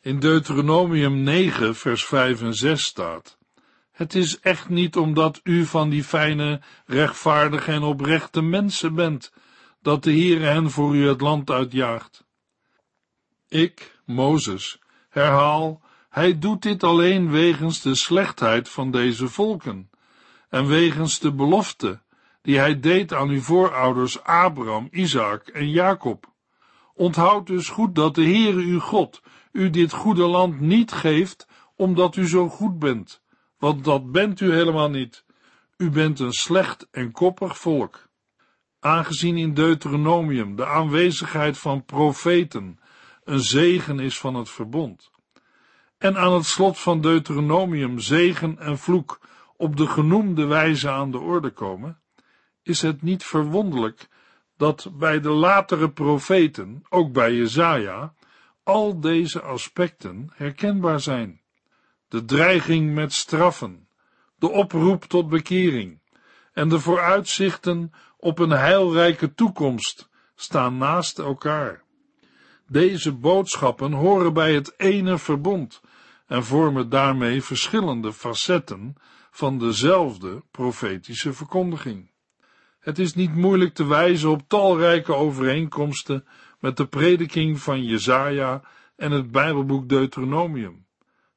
In 0.00 0.18
Deuteronomium 0.18 1.22
9, 1.22 1.76
vers 1.76 2.04
5 2.04 2.42
en 2.42 2.54
6 2.54 2.84
staat: 2.84 3.38
Het 4.00 4.14
is 4.14 4.40
echt 4.40 4.68
niet 4.68 4.96
omdat 4.96 5.40
u 5.42 5.64
van 5.64 5.90
die 5.90 6.04
fijne, 6.04 6.60
rechtvaardige 6.86 7.72
en 7.72 7.82
oprechte 7.82 8.42
mensen 8.42 8.94
bent, 8.94 9.32
dat 9.82 10.02
de 10.02 10.10
Heere 10.10 10.44
hen 10.44 10.70
voor 10.70 10.96
u 10.96 11.08
het 11.08 11.20
land 11.20 11.50
uitjaagt. 11.50 12.24
Ik, 13.48 14.00
Mozes, 14.04 14.80
herhaal, 15.08 15.80
hij 16.08 16.38
doet 16.38 16.62
dit 16.62 16.82
alleen 16.82 17.30
wegens 17.30 17.80
de 17.82 17.94
slechtheid 17.94 18.68
van 18.68 18.90
deze 18.90 19.28
volken 19.28 19.90
en 20.48 20.66
wegens 20.66 21.18
de 21.18 21.32
belofte 21.32 22.00
die 22.42 22.58
hij 22.58 22.80
deed 22.80 23.12
aan 23.12 23.28
uw 23.28 23.40
voorouders 23.40 24.22
Abraham, 24.22 24.88
Isaac 24.90 25.48
en 25.48 25.70
Jacob. 25.70 26.32
Onthoud 26.94 27.46
dus 27.46 27.68
goed 27.68 27.94
dat 27.94 28.14
de 28.14 28.24
Heere 28.24 28.60
uw 28.60 28.80
God 28.80 29.22
u 29.52 29.70
dit 29.70 29.92
goede 29.92 30.26
land 30.26 30.60
niet 30.60 30.92
geeft 30.92 31.48
omdat 31.76 32.16
u 32.16 32.28
zo 32.28 32.48
goed 32.48 32.78
bent, 32.78 33.19
want 33.60 33.84
dat 33.84 34.12
bent 34.12 34.40
u 34.40 34.52
helemaal 34.52 34.90
niet. 34.90 35.24
U 35.76 35.90
bent 35.90 36.20
een 36.20 36.32
slecht 36.32 36.88
en 36.90 37.12
koppig 37.12 37.58
volk. 37.58 38.08
Aangezien 38.80 39.36
in 39.36 39.54
Deuteronomium 39.54 40.56
de 40.56 40.66
aanwezigheid 40.66 41.58
van 41.58 41.84
profeten 41.84 42.80
een 43.24 43.40
zegen 43.40 43.98
is 43.98 44.18
van 44.18 44.34
het 44.34 44.50
verbond. 44.50 45.10
En 45.98 46.16
aan 46.16 46.32
het 46.32 46.44
slot 46.44 46.78
van 46.78 47.00
Deuteronomium 47.00 47.98
zegen 47.98 48.58
en 48.58 48.78
vloek 48.78 49.20
op 49.56 49.76
de 49.76 49.86
genoemde 49.86 50.44
wijze 50.44 50.90
aan 50.90 51.10
de 51.10 51.18
orde 51.18 51.50
komen, 51.50 52.00
is 52.62 52.82
het 52.82 53.02
niet 53.02 53.24
verwonderlijk 53.24 54.08
dat 54.56 54.90
bij 54.92 55.20
de 55.20 55.30
latere 55.30 55.90
profeten, 55.90 56.82
ook 56.88 57.12
bij 57.12 57.34
Jezaja, 57.34 58.14
al 58.62 59.00
deze 59.00 59.40
aspecten 59.42 60.30
herkenbaar 60.34 61.00
zijn. 61.00 61.39
De 62.10 62.24
dreiging 62.24 62.94
met 62.94 63.12
straffen, 63.12 63.88
de 64.38 64.50
oproep 64.50 65.04
tot 65.04 65.28
bekering 65.28 66.00
en 66.52 66.68
de 66.68 66.80
vooruitzichten 66.80 67.92
op 68.16 68.38
een 68.38 68.50
heilrijke 68.50 69.34
toekomst 69.34 70.08
staan 70.34 70.76
naast 70.78 71.18
elkaar. 71.18 71.84
Deze 72.66 73.12
boodschappen 73.12 73.92
horen 73.92 74.32
bij 74.32 74.54
het 74.54 74.74
ene 74.76 75.18
verbond 75.18 75.80
en 76.26 76.44
vormen 76.44 76.88
daarmee 76.88 77.42
verschillende 77.42 78.12
facetten 78.12 78.94
van 79.30 79.58
dezelfde 79.58 80.42
profetische 80.50 81.32
verkondiging. 81.32 82.10
Het 82.80 82.98
is 82.98 83.14
niet 83.14 83.34
moeilijk 83.34 83.74
te 83.74 83.86
wijzen 83.86 84.30
op 84.30 84.48
talrijke 84.48 85.14
overeenkomsten 85.14 86.26
met 86.58 86.76
de 86.76 86.86
prediking 86.86 87.60
van 87.60 87.84
Jezaja 87.84 88.62
en 88.96 89.10
het 89.10 89.30
Bijbelboek 89.30 89.88
Deuteronomium, 89.88 90.88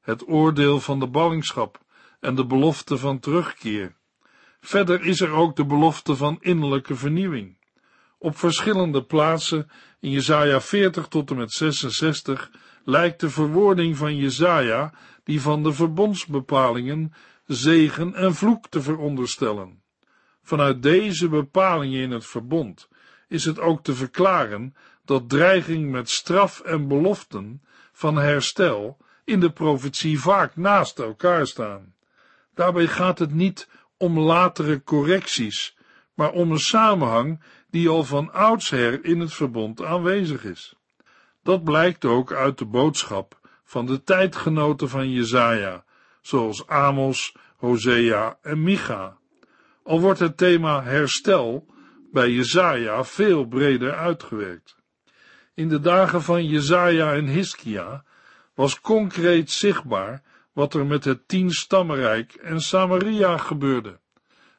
het 0.04 0.28
oordeel 0.28 0.80
van 0.80 1.00
de 1.00 1.06
ballingschap 1.06 1.80
en 2.20 2.34
de 2.34 2.46
belofte 2.46 2.98
van 2.98 3.18
terugkeer. 3.18 3.94
Verder 4.60 5.04
is 5.04 5.20
er 5.20 5.30
ook 5.30 5.56
de 5.56 5.64
belofte 5.64 6.16
van 6.16 6.38
innerlijke 6.40 6.94
vernieuwing. 6.94 7.56
Op 8.18 8.38
verschillende 8.38 9.04
plaatsen 9.04 9.70
in 10.00 10.10
Jesaja 10.10 10.60
40 10.60 11.08
tot 11.08 11.30
en 11.30 11.36
met 11.36 11.52
66 11.52 12.50
lijkt 12.84 13.20
de 13.20 13.30
verwoording 13.30 13.96
van 13.96 14.16
Jesaja 14.16 14.94
die 15.24 15.40
van 15.40 15.62
de 15.62 15.72
verbondsbepalingen 15.72 17.12
zegen 17.46 18.14
en 18.14 18.34
vloek 18.34 18.68
te 18.68 18.82
veronderstellen. 18.82 19.82
Vanuit 20.42 20.82
deze 20.82 21.28
bepalingen 21.28 22.00
in 22.00 22.10
het 22.10 22.26
verbond 22.26 22.88
is 23.28 23.44
het 23.44 23.60
ook 23.60 23.84
te 23.84 23.94
verklaren 23.94 24.74
dat 25.04 25.28
dreiging 25.28 25.90
met 25.90 26.10
straf 26.10 26.60
en 26.60 26.88
beloften 26.88 27.62
van 27.92 28.16
herstel 28.16 29.03
in 29.24 29.40
de 29.40 29.50
profetie 29.50 30.20
vaak 30.20 30.56
naast 30.56 30.98
elkaar 30.98 31.46
staan. 31.46 31.94
Daarbij 32.54 32.86
gaat 32.86 33.18
het 33.18 33.34
niet 33.34 33.68
om 33.96 34.18
latere 34.18 34.82
correcties, 34.82 35.76
maar 36.14 36.30
om 36.30 36.50
een 36.50 36.58
samenhang 36.58 37.40
die 37.70 37.88
al 37.88 38.04
van 38.04 38.32
oudsher 38.32 39.04
in 39.04 39.20
het 39.20 39.32
verbond 39.32 39.82
aanwezig 39.82 40.44
is. 40.44 40.74
Dat 41.42 41.64
blijkt 41.64 42.04
ook 42.04 42.32
uit 42.32 42.58
de 42.58 42.64
boodschap 42.64 43.38
van 43.64 43.86
de 43.86 44.02
tijdgenoten 44.02 44.88
van 44.88 45.10
Jezaja, 45.10 45.84
zoals 46.20 46.66
Amos, 46.66 47.36
Hosea 47.56 48.38
en 48.42 48.62
Micha. 48.62 49.16
Al 49.82 50.00
wordt 50.00 50.18
het 50.18 50.36
thema 50.36 50.82
herstel 50.82 51.66
bij 52.12 52.30
Jezaja 52.30 53.04
veel 53.04 53.44
breder 53.44 53.94
uitgewerkt. 53.94 54.76
In 55.54 55.68
de 55.68 55.80
dagen 55.80 56.22
van 56.22 56.46
Jezaja 56.46 57.12
en 57.12 57.26
Hiskia 57.26 58.04
was 58.54 58.80
concreet 58.80 59.50
zichtbaar 59.50 60.22
wat 60.52 60.74
er 60.74 60.86
met 60.86 61.04
het 61.04 61.28
tienstammenrijk 61.28 62.34
en 62.34 62.60
Samaria 62.60 63.36
gebeurde. 63.36 64.00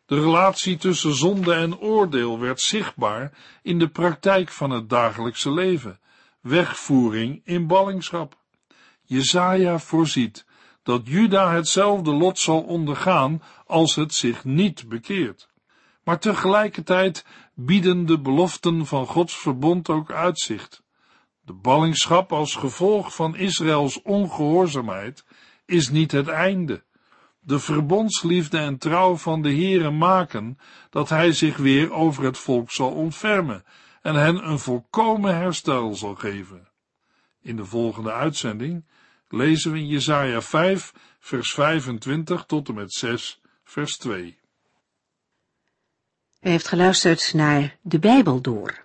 De 0.06 0.20
relatie 0.20 0.78
tussen 0.78 1.16
zonde 1.16 1.54
en 1.54 1.78
oordeel 1.78 2.40
werd 2.40 2.62
zichtbaar 2.62 3.32
in 3.62 3.80
de 3.80 3.88
praktijk 3.88 4.50
van 4.50 4.70
het 4.70 4.90
dagelijkse 4.90 5.52
leven, 5.52 6.00
wegvoering 6.42 7.42
in 7.44 7.68
ballingschap. 7.68 8.38
Jezaja 9.04 9.80
voorziet 9.80 10.46
dat 10.84 11.02
Juda 11.08 11.52
hetzelfde 11.52 12.14
lot 12.14 12.40
zal 12.40 12.62
ondergaan 12.62 13.42
als 13.66 13.96
het 13.96 14.14
zich 14.14 14.44
niet 14.44 14.90
bekeert. 14.90 15.50
Maar 16.04 16.20
tegelijkertijd 16.20 17.26
bieden 17.54 18.06
de 18.06 18.20
beloften 18.20 18.86
van 18.86 19.06
Gods 19.06 19.38
verbond 19.38 19.90
ook 19.90 20.12
uitzicht. 20.12 20.84
De 21.46 21.54
ballingschap 21.54 22.32
als 22.32 22.56
gevolg 22.56 23.16
van 23.16 23.36
Israëls 23.36 24.02
ongehoorzaamheid 24.02 25.26
is 25.66 25.90
niet 25.90 26.12
het 26.12 26.28
einde. 26.28 26.84
De 27.40 27.60
verbondsliefde 27.60 28.58
en 28.58 28.78
trouw 28.78 29.16
van 29.16 29.42
de 29.42 29.50
Heere 29.50 29.92
maken 29.92 30.58
dat 30.90 31.10
hij 31.10 31.32
zich 31.32 31.58
weer 31.58 31.92
over 31.92 32.24
het 32.24 32.38
volk 32.38 32.72
zal 32.72 32.92
ontfermen 32.92 33.64
en 34.02 34.16
hen 34.16 34.50
een 34.50 34.60
volkomen 34.60 35.36
herstel 35.36 35.94
zal 35.94 36.16
geven. 36.16 36.68
In 37.42 37.56
de 37.56 37.66
volgende 37.66 38.12
uitzending 38.12 38.86
lezen 39.28 39.72
we 39.72 39.78
in 39.78 39.88
Jesaja 39.88 40.42
5, 40.42 40.94
vers 41.20 41.54
25 41.54 42.46
tot 42.46 42.68
en 42.68 42.74
met 42.74 42.94
6, 42.94 43.42
vers 43.64 43.98
2. 43.98 44.40
U 46.42 46.50
heeft 46.50 46.68
geluisterd 46.68 47.34
naar 47.34 47.78
De 47.82 48.00
Bijbel 48.00 48.42
Door, 48.42 48.85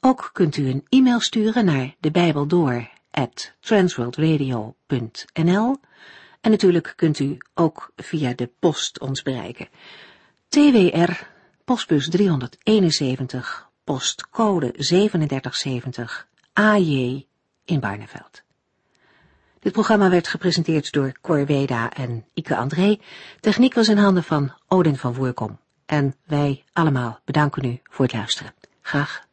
Ook 0.00 0.30
kunt 0.32 0.56
u 0.56 0.68
een 0.68 0.86
e-mail 0.88 1.20
sturen 1.20 1.64
naar 1.64 1.94
de 2.00 2.10
en 6.40 6.50
natuurlijk 6.50 6.92
kunt 6.96 7.18
u 7.18 7.36
ook 7.54 7.92
via 7.96 8.32
de 8.34 8.50
post 8.58 9.00
ons 9.00 9.22
bereiken. 9.22 9.68
TWR, 10.48 11.12
postbus 11.64 12.08
371, 12.08 13.68
postcode 13.84 14.72
3770, 14.72 16.28
AJ 16.52 17.26
in 17.64 17.80
Barneveld. 17.80 18.42
Dit 19.58 19.72
programma 19.72 20.10
werd 20.10 20.28
gepresenteerd 20.28 20.92
door 20.92 21.12
Cor 21.20 21.46
Weda 21.46 21.92
en 21.92 22.26
Ike 22.34 22.56
André. 22.56 22.98
Techniek 23.40 23.74
was 23.74 23.88
in 23.88 23.98
handen 23.98 24.24
van 24.24 24.54
Odin 24.68 24.96
van 24.96 25.14
Voerkom. 25.14 25.58
En 25.86 26.14
wij 26.26 26.64
allemaal 26.72 27.20
bedanken 27.24 27.64
u 27.64 27.80
voor 27.82 28.04
het 28.04 28.14
luisteren. 28.14 28.54
Graag 28.80 29.28